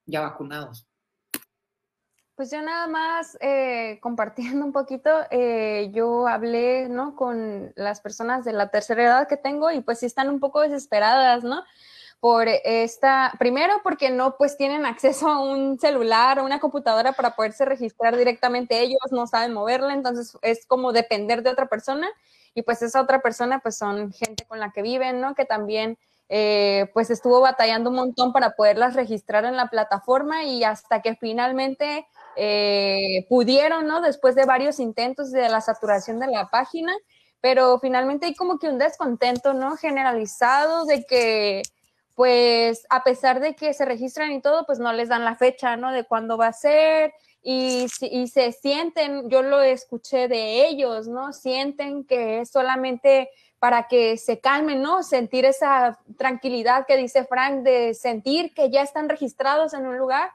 [0.05, 0.87] ya vacunados.
[2.35, 7.15] Pues yo nada más eh, compartiendo un poquito, eh, yo hablé, ¿no?
[7.15, 10.61] Con las personas de la tercera edad que tengo y pues sí están un poco
[10.61, 11.63] desesperadas, ¿no?
[12.19, 17.35] Por esta, primero porque no pues tienen acceso a un celular o una computadora para
[17.35, 22.07] poderse registrar directamente ellos, no saben moverla, entonces es como depender de otra persona
[22.53, 25.35] y pues esa otra persona pues son gente con la que viven, ¿no?
[25.35, 25.97] Que también
[26.33, 31.17] eh, pues estuvo batallando un montón para poderlas registrar en la plataforma y hasta que
[31.17, 33.99] finalmente eh, pudieron, ¿no?
[33.99, 36.93] Después de varios intentos de la saturación de la página,
[37.41, 39.75] pero finalmente hay como que un descontento, ¿no?
[39.75, 41.63] Generalizado de que,
[42.15, 45.75] pues, a pesar de que se registran y todo, pues no les dan la fecha,
[45.75, 45.91] ¿no?
[45.91, 47.13] De cuándo va a ser
[47.43, 51.33] y, y se sienten, yo lo escuché de ellos, ¿no?
[51.33, 53.29] Sienten que es solamente
[53.61, 55.03] para que se calmen, ¿no?
[55.03, 60.31] Sentir esa tranquilidad que dice Frank de sentir que ya están registrados en un lugar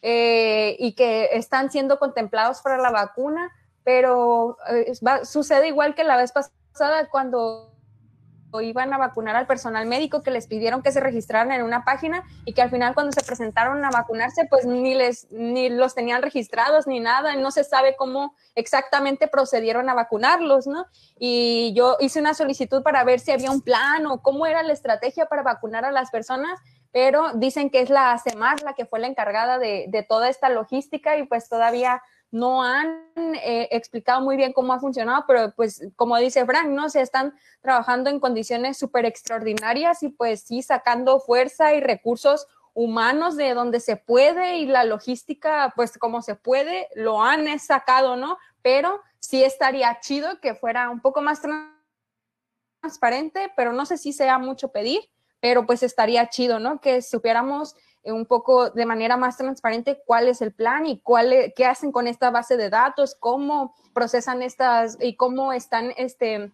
[0.00, 3.52] eh, y que están siendo contemplados para la vacuna,
[3.84, 7.70] pero eh, sucede igual que la vez pasada cuando
[8.60, 12.24] iban a vacunar al personal médico que les pidieron que se registraran en una página
[12.44, 16.22] y que al final cuando se presentaron a vacunarse pues ni les ni los tenían
[16.22, 20.86] registrados ni nada, no se sabe cómo exactamente procedieron a vacunarlos, ¿no?
[21.18, 24.72] Y yo hice una solicitud para ver si había un plan o cómo era la
[24.72, 26.58] estrategia para vacunar a las personas
[26.92, 31.16] pero dicen que es la CEMAR la que fue la encargada de, toda esta logística
[31.16, 36.16] y pues todavía no han eh, explicado muy bien cómo ha funcionado, pero pues como
[36.18, 36.88] dice Frank, ¿no?
[36.88, 43.36] Se están trabajando en condiciones súper extraordinarias y pues sí sacando fuerza y recursos humanos
[43.36, 48.38] de donde se puede y la logística, pues como se puede, lo han sacado, ¿no?
[48.62, 51.42] Pero sí estaría chido que fuera un poco más
[52.80, 55.00] transparente, pero no sé si sea mucho pedir
[55.40, 56.80] pero pues estaría chido, ¿no?
[56.80, 61.52] Que supiéramos un poco de manera más transparente cuál es el plan y cuál, e,
[61.54, 66.52] qué hacen con esta base de datos, cómo procesan estas y cómo están este,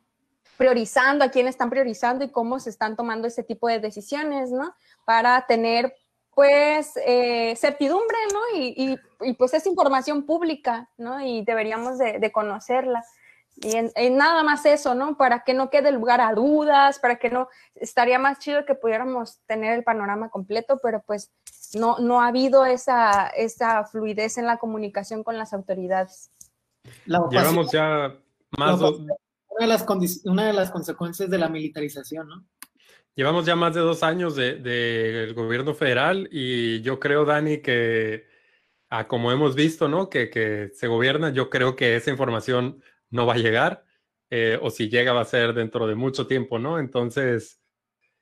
[0.57, 4.75] priorizando, a quién están priorizando y cómo se están tomando ese tipo de decisiones, ¿no?
[5.05, 5.95] Para tener
[6.35, 8.59] pues eh, certidumbre, ¿no?
[8.59, 11.19] Y, y, pues es información pública, ¿no?
[11.25, 13.05] Y deberíamos de, de conocerla.
[13.59, 15.17] Y en, nada más eso, ¿no?
[15.17, 19.41] Para que no quede lugar a dudas, para que no, estaría más chido que pudiéramos
[19.47, 21.33] tener el panorama completo, pero pues
[21.75, 26.31] no, no ha habido esa, esa fluidez en la comunicación con las autoridades.
[27.07, 28.15] Llevamos ya
[28.59, 28.81] más...
[28.81, 29.87] Una de, las
[30.25, 32.45] una de las consecuencias de la militarización, ¿no?
[33.15, 38.27] Llevamos ya más de dos años del de, gobierno federal y yo creo, Dani, que
[38.91, 40.11] ah, como hemos visto, ¿no?
[40.11, 42.83] Que, que se gobierna, yo creo que esa información
[43.17, 43.83] no va a llegar,
[44.31, 46.79] eh, o si llega va a ser dentro de mucho tiempo, ¿no?
[46.79, 47.61] Entonces,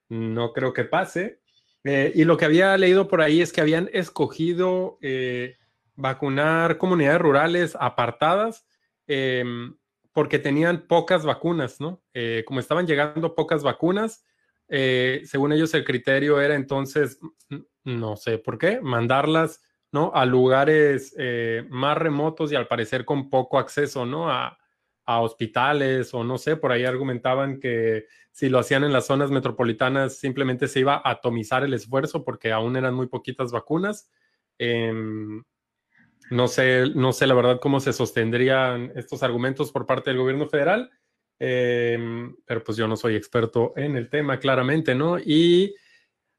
[0.08, 1.40] no creo que pase.
[1.82, 5.56] Eh, y lo que había leído por ahí es que habían escogido eh,
[5.96, 8.66] vacunar comunidades rurales apartadas
[9.06, 9.76] em,
[10.12, 12.02] porque tenían pocas vacunas, ¿no?
[12.46, 14.24] como estaban llegando pocas vacunas,
[14.68, 17.18] según ellos el criterio era entonces,
[17.82, 20.12] no sé por qué, mandarlas, ¿no?
[20.14, 21.16] A lugares
[21.68, 24.30] más remotos y al parecer con poco acceso, ¿no?
[24.30, 24.56] A,
[25.06, 29.30] a hospitales o no sé, por ahí argumentaban que si lo hacían en las zonas
[29.30, 34.10] metropolitanas simplemente se iba a atomizar el esfuerzo porque aún eran muy poquitas vacunas.
[34.58, 35.42] Em,
[36.30, 40.48] no sé, no sé la verdad cómo se sostendrían estos argumentos por parte del gobierno
[40.48, 40.90] federal,
[41.38, 45.18] em, pero pues yo no soy experto en el tema, claramente, ¿no?
[45.18, 45.74] Y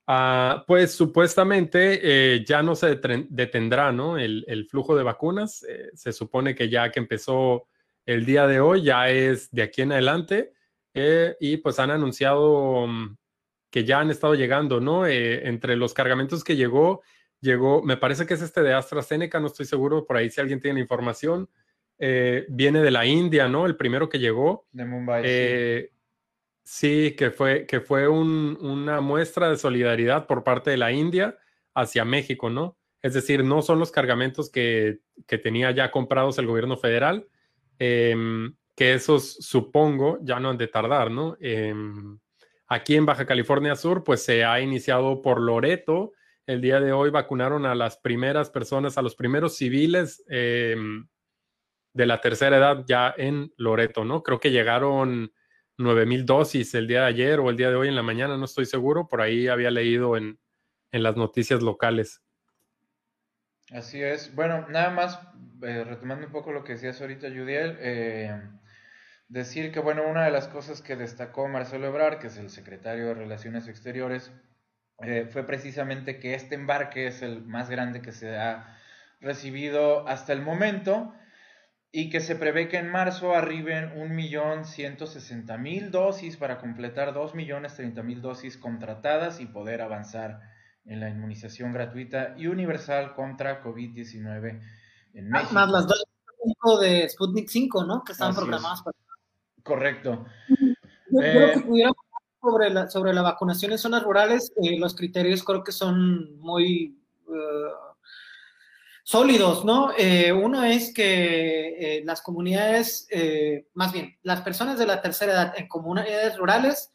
[0.07, 1.99] ah, pues supuestamente
[2.35, 2.99] eh, ya no se
[3.29, 4.17] detendrá, ¿no?
[4.17, 5.63] El, flujo de vacunas.
[5.69, 7.67] Eh, se supone que ya que empezó
[8.05, 10.53] el día de hoy ya es de aquí en adelante
[10.93, 13.17] eh, y pues han anunciado mm,
[13.69, 15.05] que ya han estado llegando, ¿no?
[15.05, 17.01] Eh, entre los cargamentos que llegó,
[17.41, 20.61] llegó, me parece que es este de AstraZeneca, no estoy seguro, por ahí si alguien
[20.61, 21.49] tiene información,
[21.97, 23.65] eh, viene de la India, ¿no?
[23.65, 24.67] El primero que llegó.
[24.71, 25.89] De Mumbai.
[26.63, 27.15] Sí.
[27.15, 31.37] que fue, que fue una muestra de solidaridad por parte de la India
[31.73, 32.77] hacia México, ¿no?
[33.01, 37.27] Es decir, no son los cargamentos que, que tenía ya comprados el gobierno federal,
[37.79, 41.37] Em, que esos supongo ya no han de tardar, ¿no?
[41.39, 42.19] Em,
[42.67, 46.11] aquí en Baja California Sur, pues se ha iniciado por Loreto.
[46.45, 51.07] El día de hoy vacunaron a las primeras personas, a los primeros civiles em,
[51.93, 54.21] de la tercera edad ya en Loreto, ¿no?
[54.23, 55.31] Creo que llegaron
[55.77, 58.37] 9 mil dosis el día de ayer o el día de hoy en la mañana,
[58.37, 60.39] no estoy seguro, por ahí había leído en,
[60.91, 62.21] en las noticias locales.
[63.71, 64.33] Así es.
[64.35, 65.19] Bueno, nada más,
[65.61, 68.41] eh, retomando un poco lo que decías ahorita, Judiel, eh,
[69.27, 73.07] decir que, bueno, una de las cosas que destacó Marcelo Ebrard, que es el secretario
[73.07, 74.31] de Relaciones Exteriores,
[75.01, 78.77] eh, fue precisamente que este embarque es el más grande que se ha
[79.19, 81.13] recibido hasta el momento
[81.91, 89.39] y que se prevé que en marzo arriben 1.160.000 dosis para completar 2.030.000 dosis contratadas
[89.39, 90.41] y poder avanzar
[90.85, 94.61] en la inmunización gratuita y universal contra COVID-19
[95.15, 95.53] en México.
[95.53, 96.05] Más las dos
[96.79, 98.03] de Sputnik 5, ¿no?
[98.03, 98.97] Que están programadas para...
[99.63, 100.25] Correcto.
[100.49, 101.97] Yo creo que eh, pudiéramos
[102.41, 107.01] sobre la, sobre la vacunación en zonas rurales, eh, los criterios creo que son muy
[107.27, 107.71] eh,
[109.03, 109.91] sólidos, ¿no?
[110.35, 113.07] uno es que las comunidades,
[113.73, 116.91] más bien, las personas de la tercera edad en comunidades rurales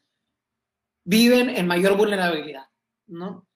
[1.04, 2.66] viven en mayor vulnerabilidad,
[3.06, 3.46] ¿no?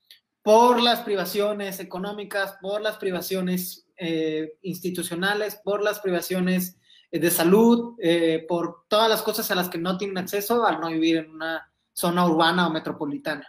[0.45, 6.77] Por las privaciones económicas, por las privaciones eh, institucionales, por las privaciones
[7.11, 10.83] eh, de salud, eh, por todas las cosas a las que no tienen acceso al
[10.83, 13.49] no vivir en una zona urbana o metropolitana.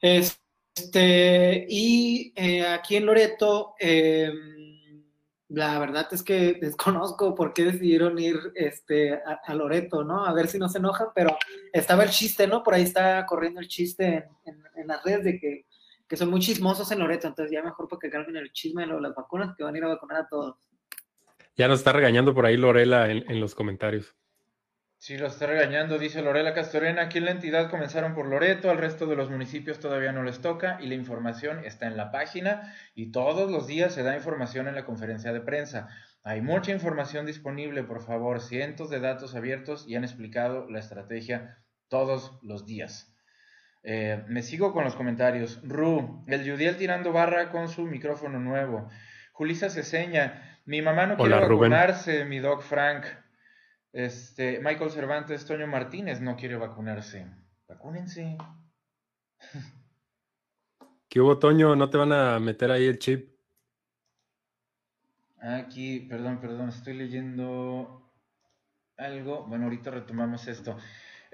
[0.00, 2.32] Este, y
[2.62, 5.04] aquí en Loreto, em,
[5.50, 10.24] la verdad es que desconozco por qué decidieron ir este, a, Loreto, ¿no?
[10.24, 11.36] A ver si no se enojan, pero
[11.70, 12.62] estaba el chiste, ¿no?
[12.62, 15.66] Por ahí está corriendo el chiste en, en las redes de que
[16.12, 19.14] que son muy chismosos en Loreto, entonces ya mejor porque carguen el chisme de las
[19.14, 20.56] vacunas que van a ir a vacunar a todos.
[21.56, 24.14] Ya nos está regañando por ahí Lorela en, los comentarios.
[24.98, 27.04] Sí, lo está regañando, dice Lorela Castorena.
[27.04, 30.42] Aquí en la entidad comenzaron por Loreto, al resto de los municipios todavía no les
[30.42, 34.68] toca y la información está en la página y todos los días se da información
[34.68, 35.88] en la conferencia de prensa.
[36.24, 41.64] Hay mucha información disponible, por favor, cientos de datos abiertos y han explicado la estrategia
[41.88, 43.11] todos los días.
[43.82, 45.60] Eh, me sigo con los comentarios.
[45.62, 48.88] Ru, el Judiel tirando barra con su micrófono nuevo.
[49.32, 53.04] Julisa Ceseña, mi mamá no quiere vacunarse, mi doc Frank.
[53.92, 57.26] Este, Michael Cervantes, Toño Martínez no quiere vacunarse.
[57.68, 58.38] Vacúnense.
[61.08, 61.76] ¿Qué hubo, Toño?
[61.76, 63.32] ¿No te van a meter ahí el chip?
[65.40, 68.10] Aquí, perdón, perdón, estoy leyendo
[68.96, 69.44] algo.
[69.46, 70.78] Bueno, ahorita retomamos esto.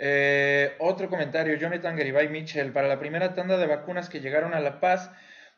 [0.01, 4.61] Eh, otro comentario, Jonathan Garibay Mitchell, para la primera tanda de vacunas que llegaron a
[4.61, 5.11] La Paz,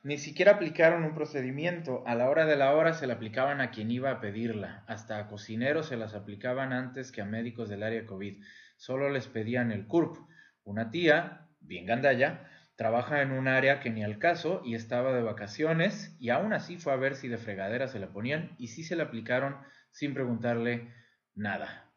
[0.03, 3.71] ni siquiera aplicaron un procedimiento, a la hora de la hora se la aplicaban a
[3.71, 7.83] quien iba a pedirla, hasta a cocineros se las aplicaban antes que a médicos del
[7.83, 8.43] área COVID,
[8.79, 10.17] solo les pedían el CURP.
[10.65, 15.21] Una tía, bien gandalla, trabaja en un área que ni al caso y estaba de
[15.21, 18.85] vacaciones y aún así fue a ver si de fregadera se la ponían y sí
[18.85, 19.59] se la aplicaron
[19.91, 20.91] sin preguntarle
[21.35, 21.90] nada.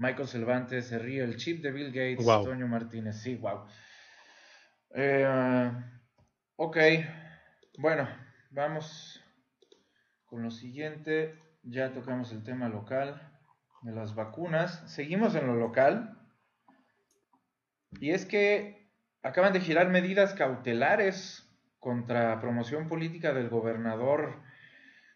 [0.00, 3.66] Michael Cervantes se ríe, el chip de Bill Gates, Antonio Martínez, sí, wow.
[4.94, 5.70] Eh,
[6.56, 6.76] ok,
[7.76, 8.08] bueno,
[8.50, 9.22] vamos
[10.24, 11.38] con lo siguiente.
[11.62, 13.20] Ya tocamos el tema local
[13.82, 14.82] de las vacunas.
[14.90, 16.18] Seguimos en lo local.
[18.00, 18.88] Y es que
[19.22, 21.46] acaban de girar medidas cautelares
[21.78, 24.40] contra promoción política del gobernador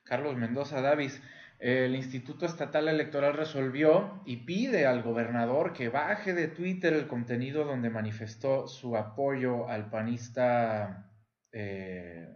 [0.05, 1.22] Carlos Mendoza Davis
[1.64, 7.64] el Instituto Estatal Electoral resolvió y pide al gobernador que baje de Twitter el contenido
[7.64, 11.10] donde manifestó su apoyo al panista
[11.50, 12.28] eh,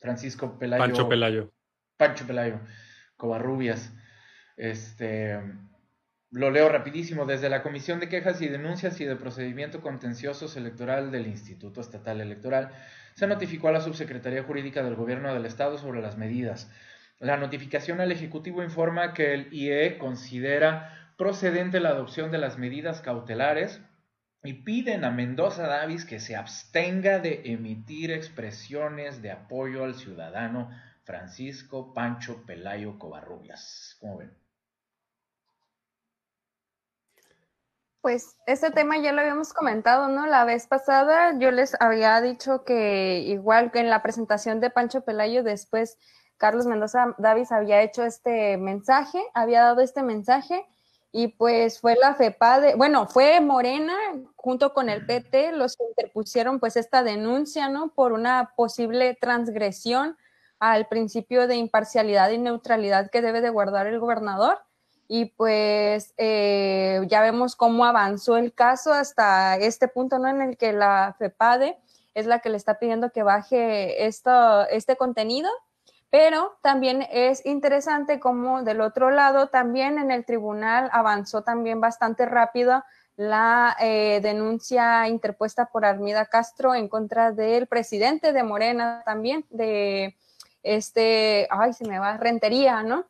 [0.00, 0.82] Francisco Pelayo.
[0.82, 1.52] Pancho Pelayo.
[1.98, 2.60] Pancho Pelayo,
[3.18, 3.92] Covarrubias.
[4.56, 5.38] Este,
[6.30, 7.26] lo leo rapidísimo.
[7.26, 12.22] Desde la Comisión de Quejas y Denuncias y de Procedimiento Contenciosos Electoral del Instituto Estatal
[12.22, 12.70] Electoral,
[13.16, 16.70] se notificó a la Subsecretaría Jurídica del Gobierno del Estado sobre las medidas
[17.22, 23.00] la notificación al Ejecutivo informa que el IE considera procedente la adopción de las medidas
[23.00, 23.80] cautelares
[24.42, 30.70] y piden a Mendoza Davis que se abstenga de emitir expresiones de apoyo al ciudadano
[31.04, 33.96] Francisco Pancho Pelayo Covarrubias.
[34.00, 34.36] ¿Cómo ven?
[38.00, 40.26] Pues este tema ya lo habíamos comentado, ¿no?
[40.26, 45.04] La vez pasada yo les había dicho que igual que en la presentación de Pancho
[45.04, 45.98] Pelayo después
[46.36, 50.66] Carlos Mendoza Davis había hecho este mensaje, había dado este mensaje
[51.12, 53.94] y pues fue la FEPADE, bueno, fue Morena
[54.34, 57.92] junto con el PT los que interpusieron pues esta denuncia, ¿no?
[57.94, 60.16] Por una posible transgresión
[60.58, 64.58] al principio de imparcialidad y neutralidad que debe de guardar el gobernador.
[65.06, 70.28] Y pues eh, ya vemos cómo avanzó el caso hasta este punto, ¿no?
[70.28, 71.76] En el que la FEPADE
[72.14, 75.50] es la que le está pidiendo que baje esto, este contenido
[76.12, 82.26] Pero también es interesante como del otro lado, también en el tribunal avanzó también bastante
[82.26, 82.84] rápido
[83.16, 90.14] la eh, denuncia interpuesta por Armida Castro en contra del presidente de Morena también, de
[90.62, 93.06] este, ay, se me va, Rentería, ¿no?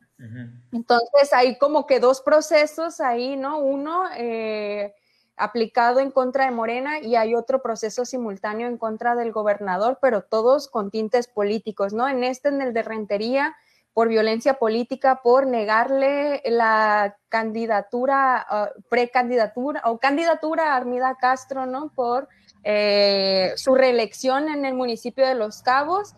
[0.71, 3.59] Entonces hay como que dos procesos ahí, ¿no?
[3.59, 4.95] Uno eh,
[5.35, 10.21] aplicado en contra de Morena y hay otro proceso simultáneo en contra del gobernador, pero
[10.21, 12.07] todos con tintes políticos, ¿no?
[12.07, 13.55] En este, en el de Rentería,
[13.93, 21.91] por violencia política, por negarle la candidatura, uh, precandidatura o candidatura a Armida Castro, ¿no?
[21.93, 22.27] Por
[22.63, 26.15] eh, su reelección en el municipio de Los Cabos.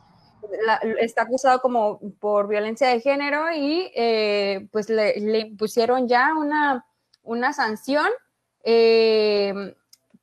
[0.99, 6.86] está acusado como por violencia de género y eh, pues le, le, pusieron ya una,
[7.24, 8.07] una sanción
[8.66, 9.76] eh,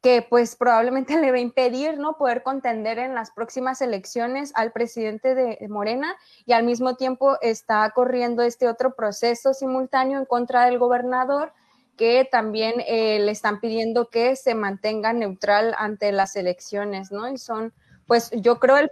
[0.03, 4.73] que pues probablemente le va a impedir no poder contender en las próximas elecciones al
[4.73, 6.15] presidente de Morena
[6.45, 11.53] y al mismo tiempo está corriendo este otro proceso simultáneo en contra del gobernador
[11.97, 17.29] que también eh, le están pidiendo que se mantenga neutral ante las elecciones, ¿no?
[17.29, 17.73] Y son
[18.07, 18.91] pues yo creo el,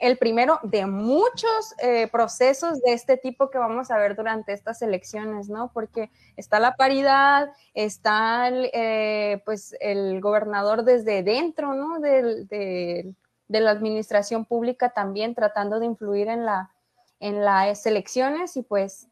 [0.00, 4.82] el primero de muchos eh, procesos de este tipo que vamos a ver durante estas
[4.82, 5.72] elecciones, ¿no?
[5.72, 12.00] Porque está la paridad, está el, eh, pues el gobernador desde dentro, ¿no?
[12.00, 13.14] De, de,
[13.48, 16.70] de, la administración pública también tratando de influir en, la,
[17.18, 19.08] en las elecciones y pues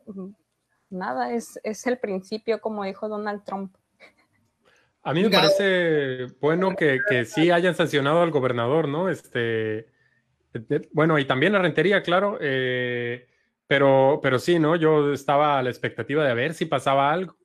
[0.90, 3.74] nada, es, es el principio, como dijo Donald Trump.
[5.02, 9.08] A mí me parece bueno que, que, sí hayan sancionado al gobernador, ¿no?
[9.08, 9.86] Este,
[10.92, 13.28] bueno, y también a Rentería, claro, eh,
[13.66, 14.76] pero, pero sí, ¿no?
[14.76, 17.36] Yo estaba a la expectativa de ver si pasaba algo.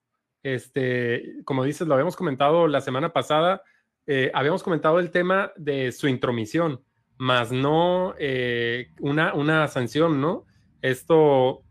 [0.41, 3.63] Este, como dices, lo habíamos comentado la semana pasada,
[4.07, 6.83] eh, habíamos comentado el tema de su intromisión,
[7.17, 10.45] más no eh, una, una sanción, ¿no?
[10.81, 11.63] Esto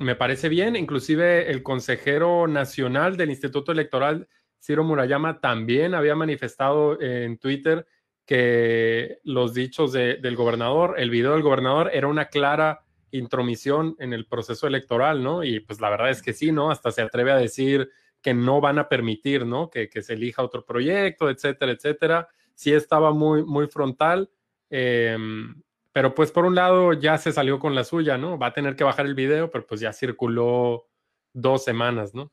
[0.00, 4.28] me parece bien, inclusive el consejero nacional del Instituto Electoral
[4.66, 7.86] Ciro Murayama también había manifestado en Twitter
[8.24, 12.80] que los dichos del gobernador, el video del gobernador era una clara
[13.12, 15.44] intromisión en el proceso electoral, ¿no?
[15.44, 16.72] Y pues la verdad es que sí, ¿no?
[16.72, 17.88] Hasta se atreve a decir
[18.20, 19.70] que no van a permitir, ¿no?
[19.70, 22.28] Que, se elija otro proyecto, etcétera, etcétera.
[22.56, 24.28] Sí estaba muy, muy frontal,
[24.68, 25.62] em,
[25.92, 28.36] pero pues por un lado ya se salió con la suya, ¿no?
[28.36, 30.88] Va a tener que bajar el video, pero pues ya circuló
[31.32, 32.32] dos semanas, ¿no?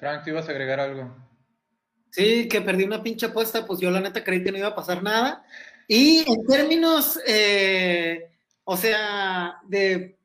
[0.00, 1.14] Frank, ¿tú ibas a agregar algo?
[2.10, 4.74] Sí, que perdí una pinche apuesta, pues yo la neta creí que no iba a
[4.74, 5.44] pasar nada.
[5.86, 8.32] Y en términos, eh,
[8.64, 10.18] o sea, de,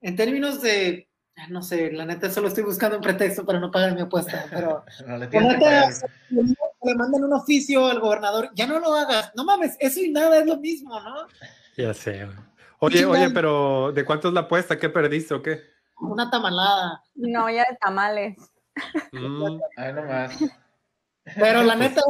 [0.00, 1.10] en términos de,
[1.48, 4.84] no sé, la neta solo estoy buscando un pretexto para no pagar mi apuesta, pero
[5.06, 5.88] no, le, neta,
[6.30, 10.38] le mandan un oficio al gobernador, ya no lo hagas, no mames, eso y nada
[10.38, 11.26] es lo mismo, ¿no?
[11.76, 12.28] Ya sé.
[12.78, 14.78] Oye, oye, pero ¿de cuánto es la apuesta?
[14.78, 15.60] ¿Qué perdiste o qué?
[15.98, 17.02] Una tamalada.
[17.14, 18.36] No, ya de tamales.
[19.12, 20.38] Mm, ay, no más.
[21.34, 22.02] Pero la neta,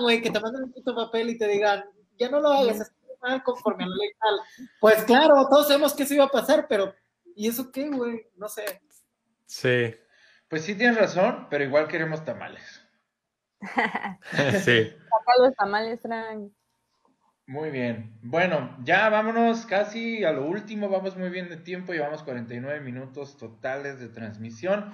[0.00, 1.84] güey, que te manden un puto papel y te digan,
[2.18, 4.68] ya no lo hagas, está mal conforme a la ley tal.
[4.80, 6.94] Pues claro, todos sabemos que eso iba a pasar, pero
[7.34, 8.26] ¿y eso qué, güey?
[8.36, 8.82] No sé.
[9.46, 9.94] Sí.
[10.48, 12.86] Pues sí tienes razón, pero igual queremos tamales.
[14.64, 14.92] sí.
[15.38, 16.52] Los tamales, Frank.
[17.46, 18.18] Muy bien.
[18.22, 20.88] Bueno, ya vámonos casi a lo último.
[20.88, 21.92] Vamos muy bien de tiempo.
[21.92, 24.92] Llevamos 49 minutos totales de transmisión.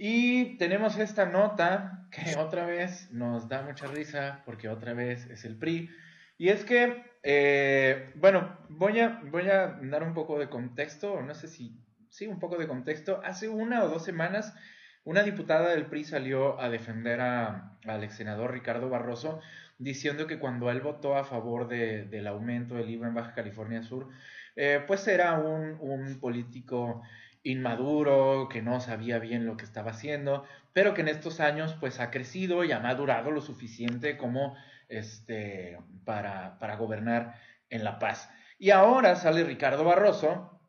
[0.00, 5.44] Y tenemos esta nota que otra vez nos da mucha risa porque otra vez es
[5.44, 5.90] el PRI.
[6.38, 11.34] Y es que, eh, bueno, voy a, voy a dar un poco de contexto, no
[11.34, 11.76] sé si,
[12.10, 13.20] sí, un poco de contexto.
[13.24, 14.54] Hace una o dos semanas,
[15.02, 19.40] una diputada del PRI salió a defender al ex senador Ricardo Barroso,
[19.78, 23.82] diciendo que cuando él votó a favor de, del aumento del IVA en Baja California
[23.82, 24.08] Sur,
[24.54, 27.02] eh, pues era un, un político
[27.50, 31.98] inmaduro, que no sabía bien lo que estaba haciendo, pero que en estos años pues
[31.98, 34.56] ha crecido y ha madurado lo suficiente como
[34.88, 37.34] este, para, para gobernar
[37.70, 38.30] en La Paz.
[38.58, 40.60] Y ahora sale Ricardo Barroso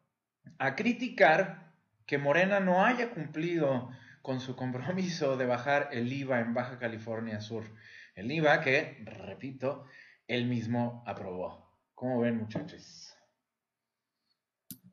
[0.58, 1.74] a criticar
[2.06, 3.90] que Morena no haya cumplido
[4.22, 7.64] con su compromiso de bajar el IVA en Baja California Sur.
[8.16, 9.86] El IVA que, repito,
[10.28, 11.70] él mismo aprobó.
[11.94, 13.09] ¿Cómo ven muchachos?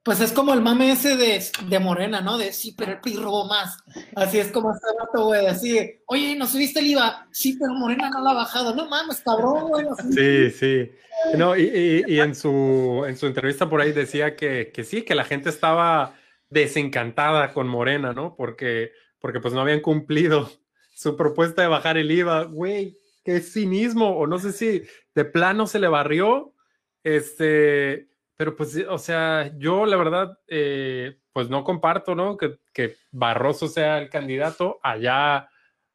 [0.07, 2.39] Pues es como el mame ese de, de Morena, ¿no?
[2.39, 3.77] De sí, pero el PRI robó más.
[4.15, 5.45] Así es como este rato, güey.
[5.47, 7.27] Así oye, ¿no subiste el IVA?
[7.33, 8.73] Sí, pero Morena no lo ha bajado.
[8.73, 9.85] No mames, cabrón, güey.
[10.13, 10.93] Sí, sí.
[11.37, 15.17] No, y, y, en, su, en su entrevista por ahí decía que, que, sí, que
[15.17, 16.15] la gente estaba
[16.51, 18.37] desencantada con Morena, ¿no?
[18.37, 20.49] Porque, porque pues no habían cumplido
[20.95, 22.45] su propuesta de bajar el IVA.
[22.45, 24.17] Güey, qué cinismo.
[24.17, 24.85] O no sé si
[25.17, 26.55] de plano se le barrió.
[27.03, 32.37] Este pero pues, o sea, yo la verdad, eh, pues no comparto, ¿no?
[32.37, 34.78] Que, que, Barroso sea el candidato.
[34.82, 35.49] Allá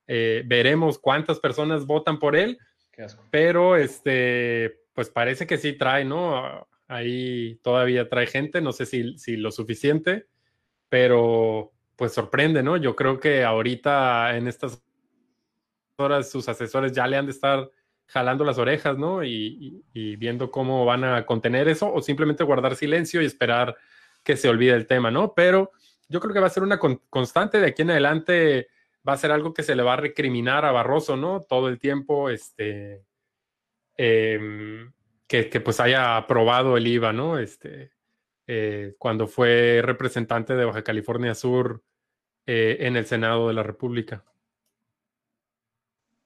[0.08, 2.58] eh, veremos cuántas personas votan por él.
[3.30, 6.68] Pero, este, pues parece que sí trae, ¿no?
[6.88, 10.28] Ahí todavía trae gente, no sé si, si lo suficiente,
[10.90, 12.78] pero pues sorprende, ¿no?
[12.78, 14.84] Yo creo que ahorita en estas
[15.98, 17.70] horas sus asesores ya le han de estar
[18.12, 19.24] jalando las orejas, ¿no?
[19.24, 19.84] Y,
[20.18, 23.76] viendo cómo van a contener eso o simplemente guardar silencio y esperar
[24.24, 25.34] que se olvide el tema, ¿no?
[25.34, 25.72] Pero
[26.10, 28.68] yo creo que va a ser una constante de aquí en adelante,
[29.08, 31.42] va a ser algo que se le va a recriminar a Barroso, ¿no?
[31.42, 33.06] Todo el tiempo, este,
[33.98, 34.92] em,
[35.28, 37.40] que, pues haya aprobado el IVA, ¿no?
[37.40, 37.94] Este,
[38.48, 41.82] eh, cuando fue representante de Baja California Sur
[42.46, 44.26] eh, en el Senado de la República.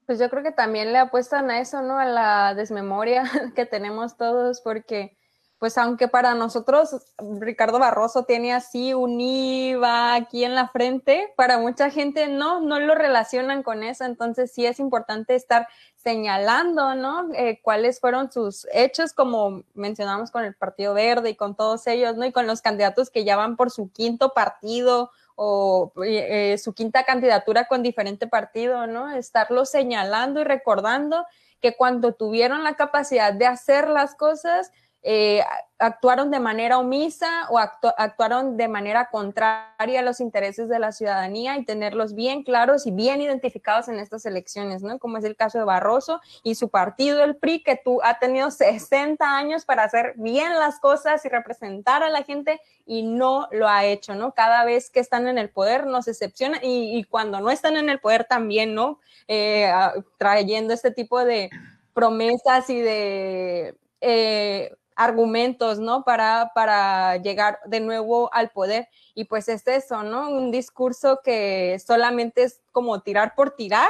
[0.06, 1.97] Pues yo creo que también le apuestan a eso, ¿no?
[1.97, 3.24] A la desmemoria
[3.56, 5.18] que tenemos todos, porque
[5.58, 6.95] pues aunque para nosotros
[7.39, 12.80] Ricardo Barroso tiene así un IVA aquí en la frente, para mucha gente no, no
[12.80, 17.34] lo relacionan con eso, entonces sí es importante estar señalando, ¿no?
[17.34, 22.16] Eh, cuáles fueron sus hechos, como mencionamos con el Partido Verde y con todos ellos,
[22.16, 22.26] ¿no?
[22.26, 27.04] Y con los candidatos que ya van por su quinto partido o eh, su quinta
[27.04, 29.12] candidatura con diferente partido, ¿no?
[29.12, 31.26] Estarlo señalando y recordando
[31.62, 34.72] que cuando tuvieron la capacidad de hacer las cosas,
[35.08, 35.43] eh,
[35.78, 41.58] actuaron de manera omisa o actuaron de manera contraria a los intereses de la ciudadanía
[41.58, 44.97] y tenerlos bien claros y bien identificados en estas elecciones, ¿no?
[44.97, 48.49] Como es el caso de Barroso y su partido, el PRI, que tú ha tenido
[48.49, 53.68] 60 años para hacer bien las cosas y representar a la gente y no lo
[53.68, 54.34] ha hecho, ¿no?
[54.34, 57.99] Cada vez que están en el poder nos excepciona y, cuando no están en el
[57.99, 58.99] poder también, ¿no?
[59.28, 59.72] Eh,
[60.18, 61.51] trayendo este tipo de
[61.93, 63.76] promesas y de...
[64.01, 66.04] Eh, argumentos, ¿no?
[66.04, 68.88] Para, para llegar de nuevo al poder.
[69.14, 70.30] Y pues es eso, ¿no?
[70.30, 73.89] Un discurso que solamente es como tirar por tirar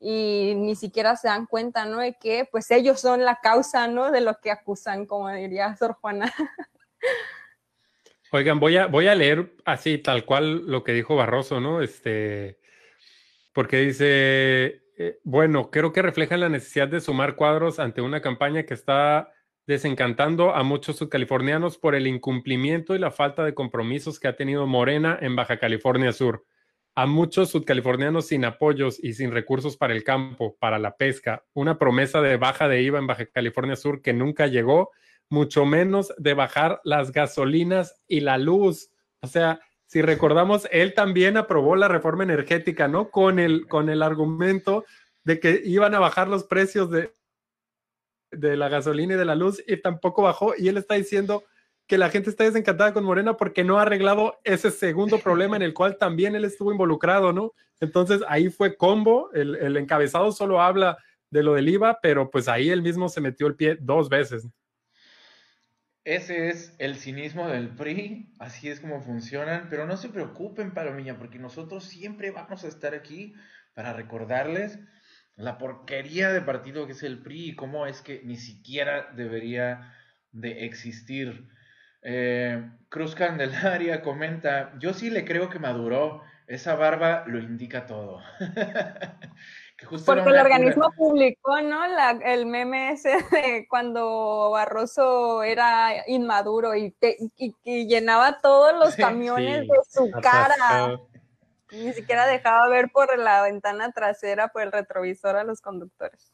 [0.00, 1.98] y ni siquiera se dan cuenta, ¿no?
[1.98, 4.10] De que pues ellos son la causa, ¿no?
[4.10, 6.32] De lo que acusan, como diría Sor Juana.
[8.32, 11.82] Oigan, voy a, voy a leer así, tal cual lo que dijo Barroso, ¿no?
[11.82, 12.58] Este,
[13.52, 18.64] porque dice, eh, bueno, creo que refleja la necesidad de sumar cuadros ante una campaña
[18.64, 19.32] que está
[19.66, 24.66] desencantando a muchos subcalifornianos por el incumplimiento y la falta de compromisos que ha tenido
[24.66, 26.44] Morena en Baja California Sur.
[26.94, 31.78] A muchos subcalifornianos sin apoyos y sin recursos para el campo, para la pesca, una
[31.78, 34.90] promesa de baja de IVA en Baja California Sur que nunca llegó,
[35.30, 38.90] mucho menos de bajar las gasolinas y la luz.
[39.20, 43.10] O sea, si recordamos, él también aprobó la reforma energética, ¿no?
[43.10, 44.84] Con el, con el argumento
[45.24, 47.14] de que iban a bajar los precios de,
[48.36, 50.54] de la gasolina y de la luz y tampoco bajó.
[50.56, 51.44] Y él está diciendo
[51.86, 55.62] que la gente está desencantada con Morena porque no ha arreglado ese segundo problema en
[55.62, 57.52] el cual también él estuvo involucrado, ¿no?
[57.80, 60.96] Entonces ahí fue combo, el, el encabezado solo habla
[61.30, 64.48] de lo del IVA, pero pues ahí él mismo se metió el pie dos veces.
[66.04, 71.16] Ese es el cinismo del PRI, así es como funcionan, pero no se preocupen, Palomilla,
[71.16, 73.34] porque nosotros siempre vamos a estar aquí
[73.72, 74.78] para recordarles
[75.36, 79.92] la porquería de partido que es el PRI y cómo es que ni siquiera debería
[80.32, 81.48] de existir.
[82.02, 88.20] Eh, Cruz Candelaria comenta, yo sí le creo que maduró, esa barba lo indica todo.
[90.06, 91.80] Porque el organismo publicó, ¿no?
[92.24, 96.94] el meme ese de cuando Barroso era inmaduro y,
[97.64, 100.96] llenaba todos los camiones de su cara.
[101.72, 106.32] Ni siquiera dejaba ver por la ventana trasera, por el retrovisor a los conductores.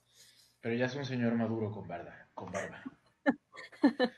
[0.60, 2.14] Pero ya es un señor maduro con barba.
[2.34, 2.82] Con barba.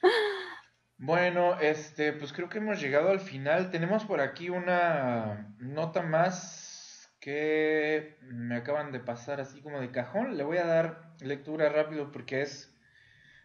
[0.98, 3.70] bueno, este, pues creo que hemos llegado al final.
[3.70, 10.36] Tenemos por aquí una nota más que me acaban de pasar así como de cajón.
[10.36, 12.76] Le voy a dar lectura rápido porque es,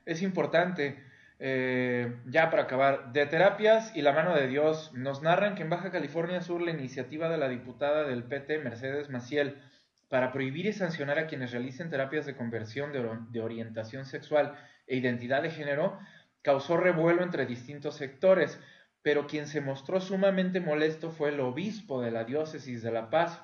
[0.06, 1.07] es importante.
[1.40, 5.70] Eh, ya para acabar, de terapias y la mano de Dios, nos narran que en
[5.70, 9.62] Baja California Sur la iniciativa de la diputada del PT, Mercedes Maciel,
[10.10, 14.56] para prohibir y sancionar a quienes realicen terapias de conversión de, orientación sexual
[14.88, 16.00] e identidad de género,
[16.42, 18.60] causó revuelo entre distintos sectores,
[19.02, 23.42] pero quien se mostró sumamente molesto fue el obispo de la diócesis de La Paz,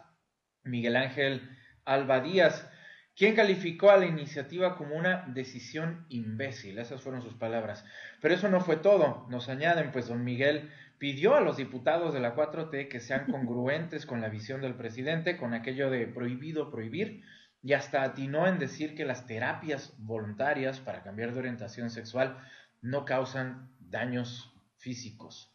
[0.64, 1.50] Miguel Ángel
[1.86, 2.70] Alba Díaz,
[3.16, 7.86] quien calificó a la iniciativa como una decisión imbécil, esas fueron sus palabras.
[8.22, 12.20] Pero eso no fue todo, nos añaden, pues don Miguel pidió a los diputados de
[12.20, 17.24] la 4T que sean congruentes con la visión del presidente, con aquello de prohibido prohibir,
[17.62, 22.38] y hasta atinó en decir que las terapias voluntarias para cambiar de orientación sexual
[22.82, 25.53] no causan daños físicos.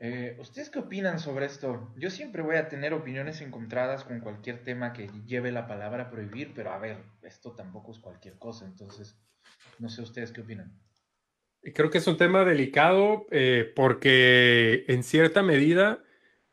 [0.00, 1.92] Eh, ¿Ustedes qué opinan sobre esto?
[1.96, 6.52] Yo siempre voy a tener opiniones encontradas con cualquier tema que lleve la palabra prohibir,
[6.54, 9.16] pero a ver, esto tampoco es cualquier cosa, entonces
[9.78, 10.78] no sé ustedes qué opinan.
[11.74, 16.02] Creo que es un tema delicado eh, porque en cierta medida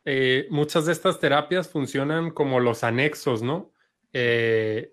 [0.04, 3.70] eh, muchas de estas terapias funcionan como los anexos, ¿no?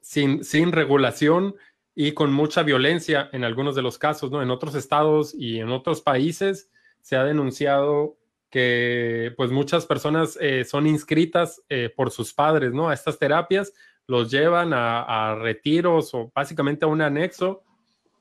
[0.01, 1.55] sin, sin regulación
[1.93, 4.41] y con mucha violencia en algunos de los casos, ¿no?
[4.41, 6.71] En otros estados y en otros países
[7.01, 8.18] se ha denunciado
[8.49, 12.89] que pues muchas personas eh, son inscritas eh, por sus padres, ¿no?
[12.89, 13.73] A estas terapias,
[14.07, 17.63] los llevan a, retiros o básicamente a un anexo,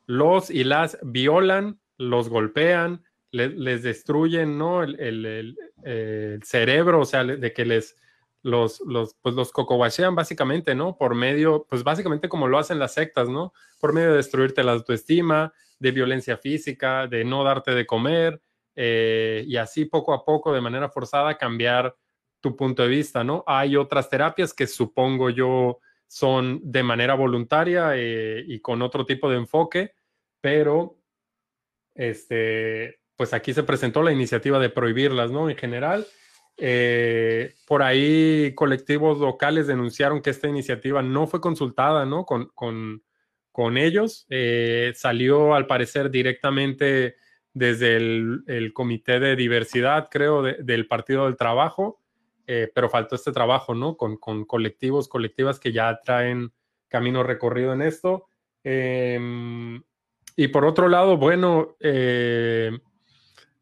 [0.07, 4.83] los y las violan, los golpean, les destruyen, ¿no?
[4.83, 5.57] El,
[6.43, 7.97] cerebro, o sea, de que les
[8.43, 9.53] los, los, pues los
[10.14, 10.97] básicamente, ¿no?
[10.97, 13.53] Por medio, pues básicamente como lo hacen las sectas, ¿no?
[13.81, 18.41] Por medio de destruirte la autoestima, de violencia física, de no darte de comer,
[18.81, 21.97] eh, y así poco a poco, de manera forzada, cambiar
[22.39, 23.43] tu punto de vista, ¿no?
[23.45, 29.29] Hay otras terapias que supongo yo son de manera voluntaria eh, y con otro tipo
[29.29, 29.95] de enfoque,
[30.41, 30.97] pero
[31.97, 35.51] este, pues aquí se presentó la iniciativa de prohibirlas, ¿no?
[35.51, 36.07] En general,
[36.57, 42.24] eh, por ahí colectivos locales denunciaron que esta iniciativa no fue consultada, ¿no?
[42.24, 43.03] Con, con,
[43.51, 44.29] con ellos.
[44.95, 47.16] salió al parecer directamente
[47.59, 52.00] desde el, Comité de Diversidad, creo, del Partido del Trabajo,
[52.46, 53.96] eh, pero faltó este trabajo, ¿no?
[53.96, 56.52] Con, colectivos, colectivas que ya traen
[56.86, 58.28] camino recorrido en esto.
[58.62, 59.82] Em,
[60.36, 62.70] y por otro lado, bueno, eh,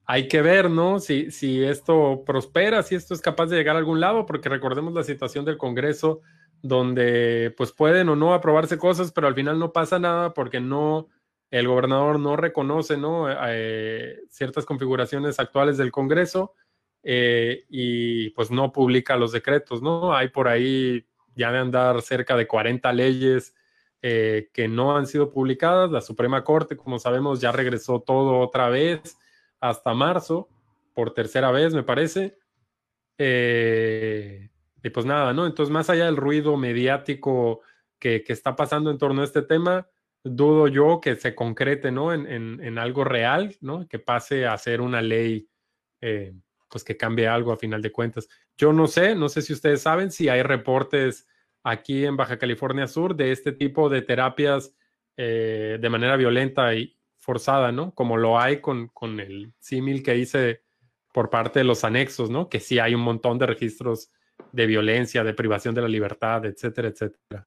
[0.05, 1.01] hay que ver, ¿no?
[1.01, 4.93] Si, si esto prospera, si esto es capaz de llegar a algún lado, porque recordemos
[4.93, 6.21] la situación del Congreso,
[6.61, 11.09] donde pues pueden o no aprobarse cosas, pero al final no pasa nada porque no
[11.51, 13.27] el gobernador no reconoce ¿no?
[13.31, 16.55] Eh, ciertas configuraciones actuales del Congreso
[17.03, 20.15] eh, y pues no publica los decretos, ¿no?
[20.15, 23.55] Hay por ahí ya de andar cerca de 40 leyes
[24.03, 25.91] eh, que no han sido publicadas.
[25.91, 29.19] La Suprema Corte, como sabemos, ya regresó todo otra vez
[29.61, 30.49] hasta marzo,
[30.95, 32.37] por tercera vez, me parece.
[33.19, 35.47] y pues nada, ¿no?
[35.47, 37.61] Entonces, más allá del ruido mediático
[37.99, 39.89] que, que está pasando en torno a este tema,
[40.27, 42.13] dudo yo que se concrete, ¿no?
[42.13, 43.87] En, algo real, ¿no?
[43.89, 45.49] Que pase a ser una ley,
[46.01, 46.35] eh,
[46.69, 48.29] pues que cambie algo a final de cuentas.
[48.57, 51.27] Yo no sé, no sé si ustedes saben si hay reportes
[51.63, 54.75] aquí en Baja California Sur de este tipo de terapias
[55.17, 57.95] eh, de manera violenta y forzada, ¿no?
[57.95, 60.63] Como lo hay con, con el símil que hice
[61.13, 62.49] por parte de los anexos, ¿no?
[62.49, 64.11] Que sí hay un montón de registros
[64.53, 67.47] de violencia, de privación de la libertad, etcétera, etcétera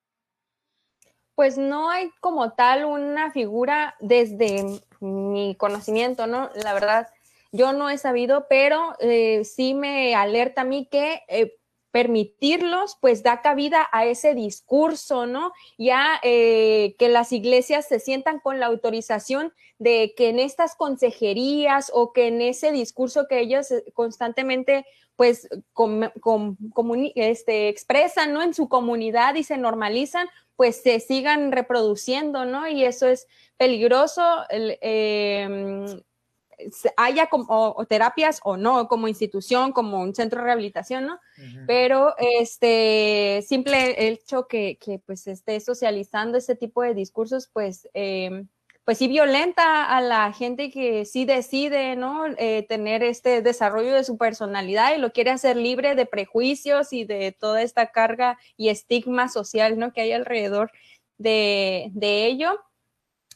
[1.40, 6.50] pues no hay como tal una figura desde mi conocimiento, ¿no?
[6.54, 7.08] La verdad,
[7.54, 11.56] yo no he sabido, pero eh, sí me alerta a mí que eh,
[11.92, 15.52] permitirlos, pues da cabida a ese discurso, ¿no?
[15.78, 21.92] Ya eh, que las iglesias se sientan con la autorización de que en estas consejerías
[21.94, 24.86] o que en ese discurso que ellos constantemente
[25.16, 25.50] pues
[27.16, 28.42] este, expresan, ¿no?
[28.42, 32.70] En su comunidad y se normalizan, pues se sigan reproduciendo, ¿no?
[32.70, 33.28] Y eso es
[33.58, 36.02] peligroso, em,
[36.98, 41.20] haya como terapias o no, como institución, como un centro de rehabilitación, ¿no?
[41.68, 48.46] Pero este simple hecho que, que, pues esté socializando ese tipo de discursos, pues eh,
[48.90, 52.26] pues sí violenta a la gente que sí decide, ¿no?
[52.40, 57.06] Eh, tener este desarrollo de su personalidad y lo quiere hacer libre de prejuicios y
[57.06, 59.94] de toda esta carga y estigma social, ¿no?
[59.94, 60.72] Que hay alrededor
[61.20, 62.60] de, ello,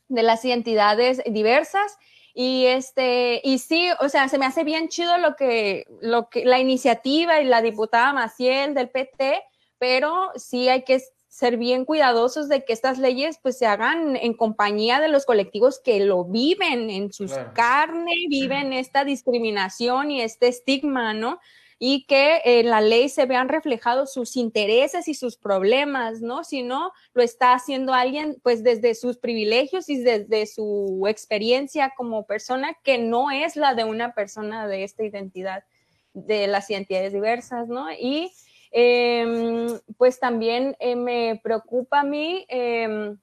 [0.08, 2.00] de las identidades diversas.
[2.34, 6.46] Y este, y sí, o sea, se me hace bien chido lo que, lo que,
[6.46, 9.44] la iniciativa y la diputada Maciel del PT,
[9.78, 14.36] pero sí hay que ser bien cuidadosos de que estas leyes pues se hagan en
[14.36, 20.48] compañía de los colectivos que lo viven en sus carne, viven esta discriminación y este
[20.48, 21.40] estigma, ¿no?
[21.86, 26.44] Y que en la ley se vean reflejados sus intereses y sus problemas, ¿no?
[26.44, 32.26] Si no, lo está haciendo alguien pues desde sus privilegios y desde su experiencia como
[32.26, 35.66] persona que no es la de una persona de esta identidad,
[36.14, 37.92] de las identidades diversas, ¿no?
[37.92, 38.32] Y
[38.76, 43.16] Em, pues también eh, me preocupa a mí, eh,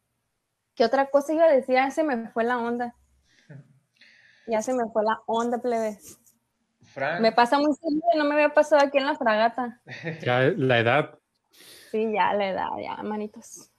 [0.77, 1.75] ¿qué otra cosa iba a decir?
[1.75, 2.95] Ya se me fue la onda.
[4.47, 5.61] Ya se me fue la onda,
[7.20, 9.80] Me pasa muy seguido, no me había pasado aquí en la fragata.
[10.22, 11.18] Ya la edad.
[11.91, 13.70] Sí, ya la edad, ya, manitos.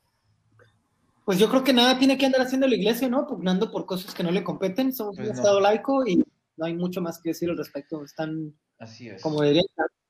[1.25, 3.27] Pues yo creo que nada tiene que andar haciendo la iglesia, ¿no?
[3.27, 4.91] Pugnando por cosas que no le competen.
[4.93, 5.39] Somos Pues un no.
[5.41, 6.17] estado laico y
[6.57, 8.03] no hay mucho más que decir al respecto.
[8.03, 9.21] Están, Así es.
[9.21, 9.61] como diría,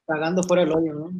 [0.05, 1.11] pagando fuera el hoyo, ¿no?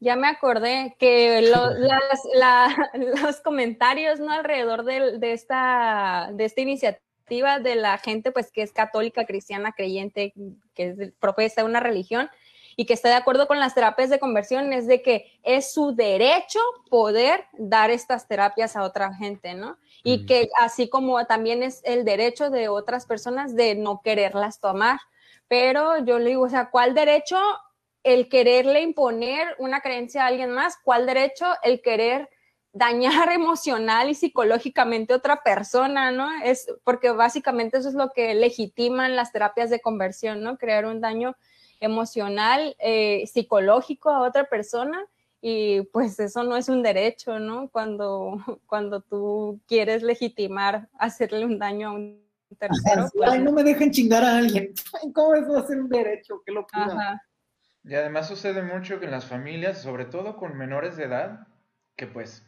[0.00, 2.90] Ya me acordé que lo- las- la-
[3.24, 4.30] los comentarios ¿no?
[4.32, 9.72] alrededor de, de esta, de esta iniciativa de la gente pues que es católica, cristiana,
[9.72, 10.32] creyente,
[10.74, 12.28] que es- profesa una religión
[12.76, 15.94] y que está de acuerdo con las terapias de conversión es de que es su
[15.94, 16.58] derecho
[16.88, 19.76] poder dar estas terapias a otra gente, ¿no?
[20.02, 20.26] Y Mm.
[20.26, 24.98] que así como también es el derecho de otras personas de no quererlas tomar.
[25.46, 27.38] Pero yo le digo, o sea, ¿cuál derecho
[28.02, 32.28] el quererle imponer una creencia a alguien más, cuál derecho el querer
[32.72, 36.28] dañar emocional y psicológicamente a otra persona, ¿no?
[36.42, 40.58] Es porque básicamente eso es lo que legitiman las terapias de conversión, ¿no?
[40.58, 41.36] Crear un daño
[41.80, 45.06] emocional, eh, psicológico a otra persona
[45.40, 47.68] y pues eso no es un derecho, ¿no?
[47.70, 52.22] Cuando, cuando tú quieres legitimar hacerle un daño a un
[52.58, 53.04] tercero.
[53.04, 54.74] Así, pues, Ay, no me dejen chingar a alguien.
[55.02, 56.42] Ay, ¿Cómo eso va a ser un derecho?
[56.44, 56.86] Qué locura.
[56.86, 57.22] ajá.
[57.82, 61.46] Y además sucede mucho que en las familias, sobre todo con menores de edad,
[61.96, 62.46] que pues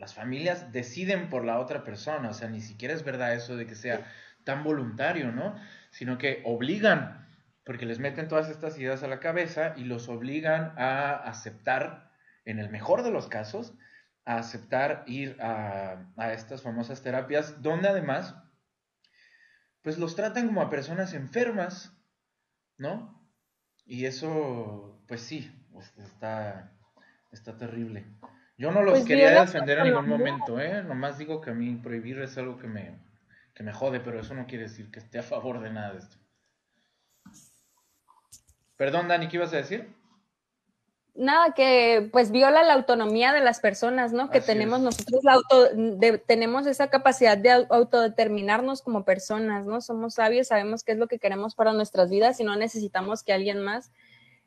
[0.00, 3.66] las familias deciden por la otra persona, o sea, ni siquiera es verdad eso de
[3.66, 4.10] que sea
[4.44, 5.54] tan voluntario, ¿no?
[5.90, 7.28] Sino que obligan,
[7.64, 12.10] porque les meten todas estas ideas a la cabeza y los obligan a aceptar,
[12.46, 13.74] en el mejor de los casos,
[14.24, 18.34] a aceptar ir a, a estas famosas terapias, donde además,
[19.82, 21.94] pues los tratan como a personas enfermas,
[22.78, 23.22] ¿no?
[23.84, 25.54] Y eso, pues sí,
[25.98, 26.72] está,
[27.32, 28.06] está terrible.
[28.60, 30.82] Yo no los Pues quería viola defender en ningún momento, ¿eh?
[30.82, 33.00] Nomás digo que a mí prohibir es algo que me,
[33.54, 36.00] que me jode, pero eso no quiere decir que esté a favor de nada de
[36.00, 36.18] esto.
[38.76, 39.88] Perdón, Dani, ¿qué ibas a decir?
[41.14, 44.28] Nada, que pues viola la autonomía de las personas, ¿no?
[44.28, 44.84] Que tenemos es.
[44.84, 49.80] nosotros la auto, de- tenemos esa capacidad de au- autodeterminarnos como personas, ¿no?
[49.80, 53.32] Somos sabios, sabemos qué es lo que queremos para nuestras vidas y no necesitamos que
[53.32, 53.90] alguien más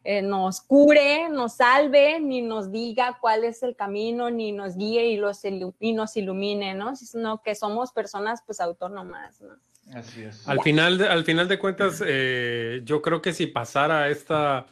[0.03, 5.07] eh, nos cure, nos salve, ni nos diga cuál es el camino, ni nos guíe
[5.07, 6.95] y, los ilu- y nos ilumine, ¿no?
[6.95, 9.55] Sino que somos personas pues autónomas, ¿no?
[9.97, 10.47] Así es.
[10.47, 14.65] Al final, de- al final de cuentas, eh, yo creo que si pasara esta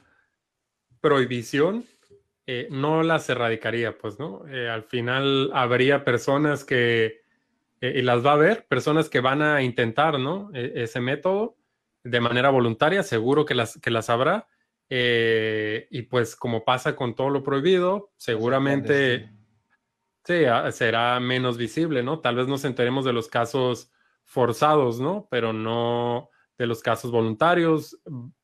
[1.00, 1.86] prohibición,
[2.48, 4.48] eh, no las erradicaría, pues, ¿no?
[4.48, 7.22] Eh, al final habría personas que,
[7.82, 10.50] eh, y las va a haber, personas que van a intentar, ¿no?
[10.54, 11.56] E- ese método
[12.04, 14.48] de manera voluntaria, seguro que las, que las habrá.
[14.94, 19.32] Eh, y pues como pasa con todo lo prohibido, seguramente...
[20.24, 22.20] Sí, ah, será menos visible, ¿no?
[22.20, 23.90] Tal vez nos enteremos de los casos
[24.26, 25.28] forzados, ¿no?
[25.32, 28.00] Pero no de los casos voluntarios.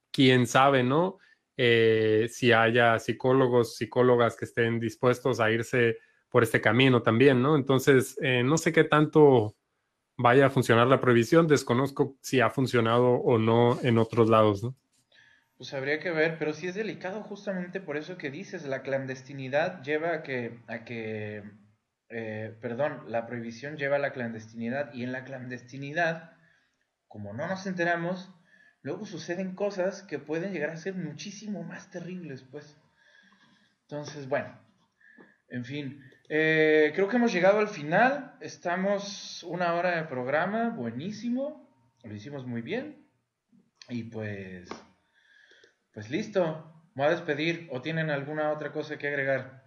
[0.10, 1.20] Quién sabe, ¿no?
[1.58, 5.98] Eh, si haya psicólogos, psicólogas que estén dispuestos a irse
[6.30, 7.58] por este camino también, ¿no?
[7.58, 9.56] Entonces, eh, no sé qué tanto
[10.16, 11.46] vaya a funcionar la prohibición.
[11.46, 14.76] Desconozco si ha funcionado o no en otros lados, ¿no?
[15.58, 19.82] Pues habría que ver, pero sí es delicado justamente por eso que dices, la clandestinidad
[19.82, 21.44] lleva a que, a que
[22.10, 26.32] eh, perdón, la prohibición lleva a la clandestinidad y en la clandestinidad,
[27.08, 28.32] como no nos enteramos,
[28.82, 32.78] luego suceden cosas que pueden llegar a ser muchísimo más terribles, pues.
[33.82, 34.58] Entonces, bueno,
[35.50, 41.68] en fin, eh, creo que hemos llegado al final, estamos una hora de programa, buenísimo,
[42.04, 43.06] lo hicimos muy bien
[43.90, 44.70] y pues...
[45.98, 47.68] Pues listo, me voy a despedir.
[47.72, 49.64] ¿O tienen alguna otra cosa que agregar?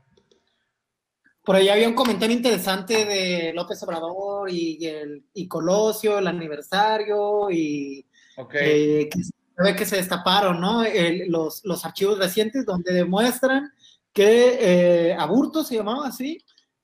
[1.45, 7.51] Por ahí había un comentario interesante de López Obrador y, el, y Colosio, el aniversario,
[7.51, 8.07] y
[8.37, 8.55] Ok.
[8.61, 10.85] eh, que se ve que se destaparon, ¿no?
[10.85, 13.72] El- los, los archivos recientes donde demuestran
[14.12, 16.39] que eh, Aburto se llamaba así,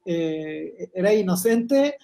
[0.05, 1.99] eh, era inocente.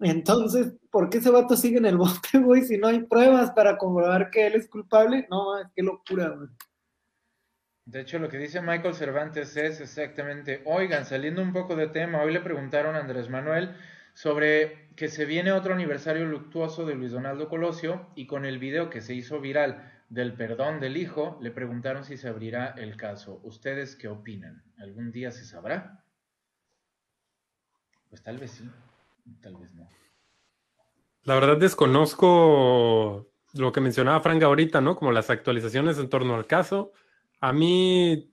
[0.00, 2.62] Entonces, ¿por qué ese vato sigue en el bote, güey?
[2.62, 5.26] Si no hay pruebas para comprobar que él es culpable.
[5.30, 6.48] No, qué locura, güey.
[7.84, 12.22] De hecho, lo que dice Michael Cervantes es exactamente, oigan, saliendo un poco de tema,
[12.22, 13.74] hoy le preguntaron a Andrés Manuel
[14.12, 18.90] sobre que se viene otro aniversario luctuoso de Luis Donaldo Colosio y con el video
[18.90, 23.40] que se hizo viral del perdón del hijo, le preguntaron si se abrirá el caso.
[23.42, 24.62] ¿Ustedes qué opinan?
[24.78, 26.04] ¿Algún día se sabrá?
[28.10, 28.70] Pues tal vez sí,
[29.40, 29.88] tal vez no.
[31.24, 34.96] La verdad desconozco lo que mencionaba Frank ahorita, ¿no?
[34.96, 36.92] Como las actualizaciones en torno al caso.
[37.40, 38.32] A mí,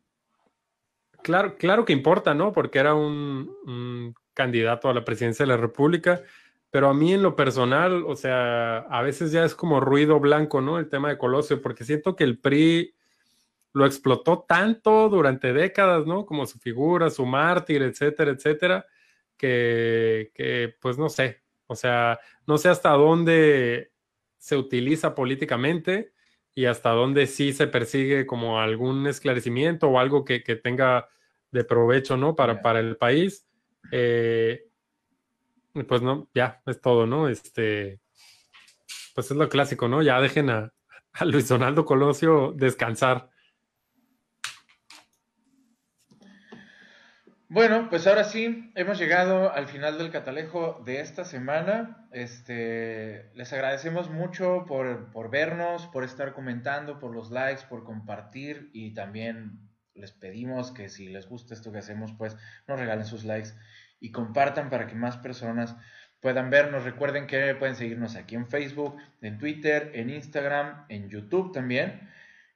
[1.23, 2.53] claro, claro que importa, ¿no?
[2.53, 6.21] Porque era un, un candidato a la presidencia de la República,
[6.69, 10.61] pero a mí en lo personal, o sea, a veces ya es como ruido blanco,
[10.61, 10.77] ¿no?
[10.77, 12.95] El tema de Colosio, porque siento que el PRI
[13.73, 16.25] lo explotó tanto durante décadas, ¿no?
[16.25, 18.85] Como su figura, su mártir, etcétera, etcétera,
[19.37, 23.91] que, que, pues no sé, o sea, no sé hasta dónde
[24.37, 26.13] se utiliza políticamente
[26.53, 31.09] y hasta dónde sí se persigue como algún esclarecimiento o algo que, que tenga
[31.51, 32.35] de provecho, ¿no?
[32.35, 33.47] Para, para el país.
[33.91, 34.67] Eh,
[35.87, 37.27] pues no, ya, es todo, ¿no?
[37.27, 37.99] Este,
[39.13, 40.01] pues es lo clásico, ¿no?
[40.01, 40.73] Ya dejen a,
[41.13, 43.29] a Luis Donaldo Colosio descansar.
[47.47, 52.07] Bueno, pues ahora sí, hemos llegado al final del catalejo de esta semana.
[52.11, 58.71] Este, les agradecemos mucho por, por vernos, por estar comentando, por los likes, por compartir
[58.73, 59.59] y también
[59.93, 62.35] les pedimos que si les gusta esto que hacemos, pues
[62.67, 63.49] nos regalen sus likes
[63.99, 65.75] y compartan para que más personas
[66.21, 66.83] puedan vernos.
[66.83, 72.09] Recuerden que pueden seguirnos aquí en Facebook, en Twitter, en Instagram, en YouTube también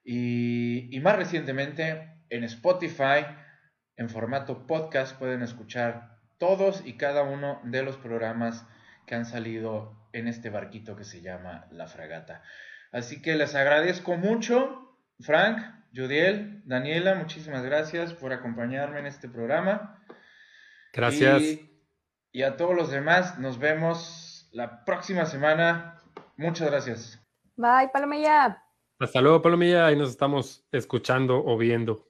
[0.04, 3.26] y, y más recientemente en Spotify
[4.00, 8.66] en formato podcast pueden escuchar todos y cada uno de los programas
[9.06, 12.42] que han salido en este barquito que se llama La Fragata.
[12.94, 15.60] Así que les agradezco mucho, Frank,
[15.94, 20.02] Judiel, Daniela, muchísimas gracias por acompañarme en este programa.
[20.94, 21.42] Gracias.
[21.42, 21.84] Y,
[22.32, 26.02] y a todos los demás, nos vemos la próxima semana.
[26.38, 27.22] Muchas gracias.
[27.58, 28.64] Bye, Palomilla.
[28.98, 32.09] Hasta luego, Palomilla, y nos estamos escuchando o viendo.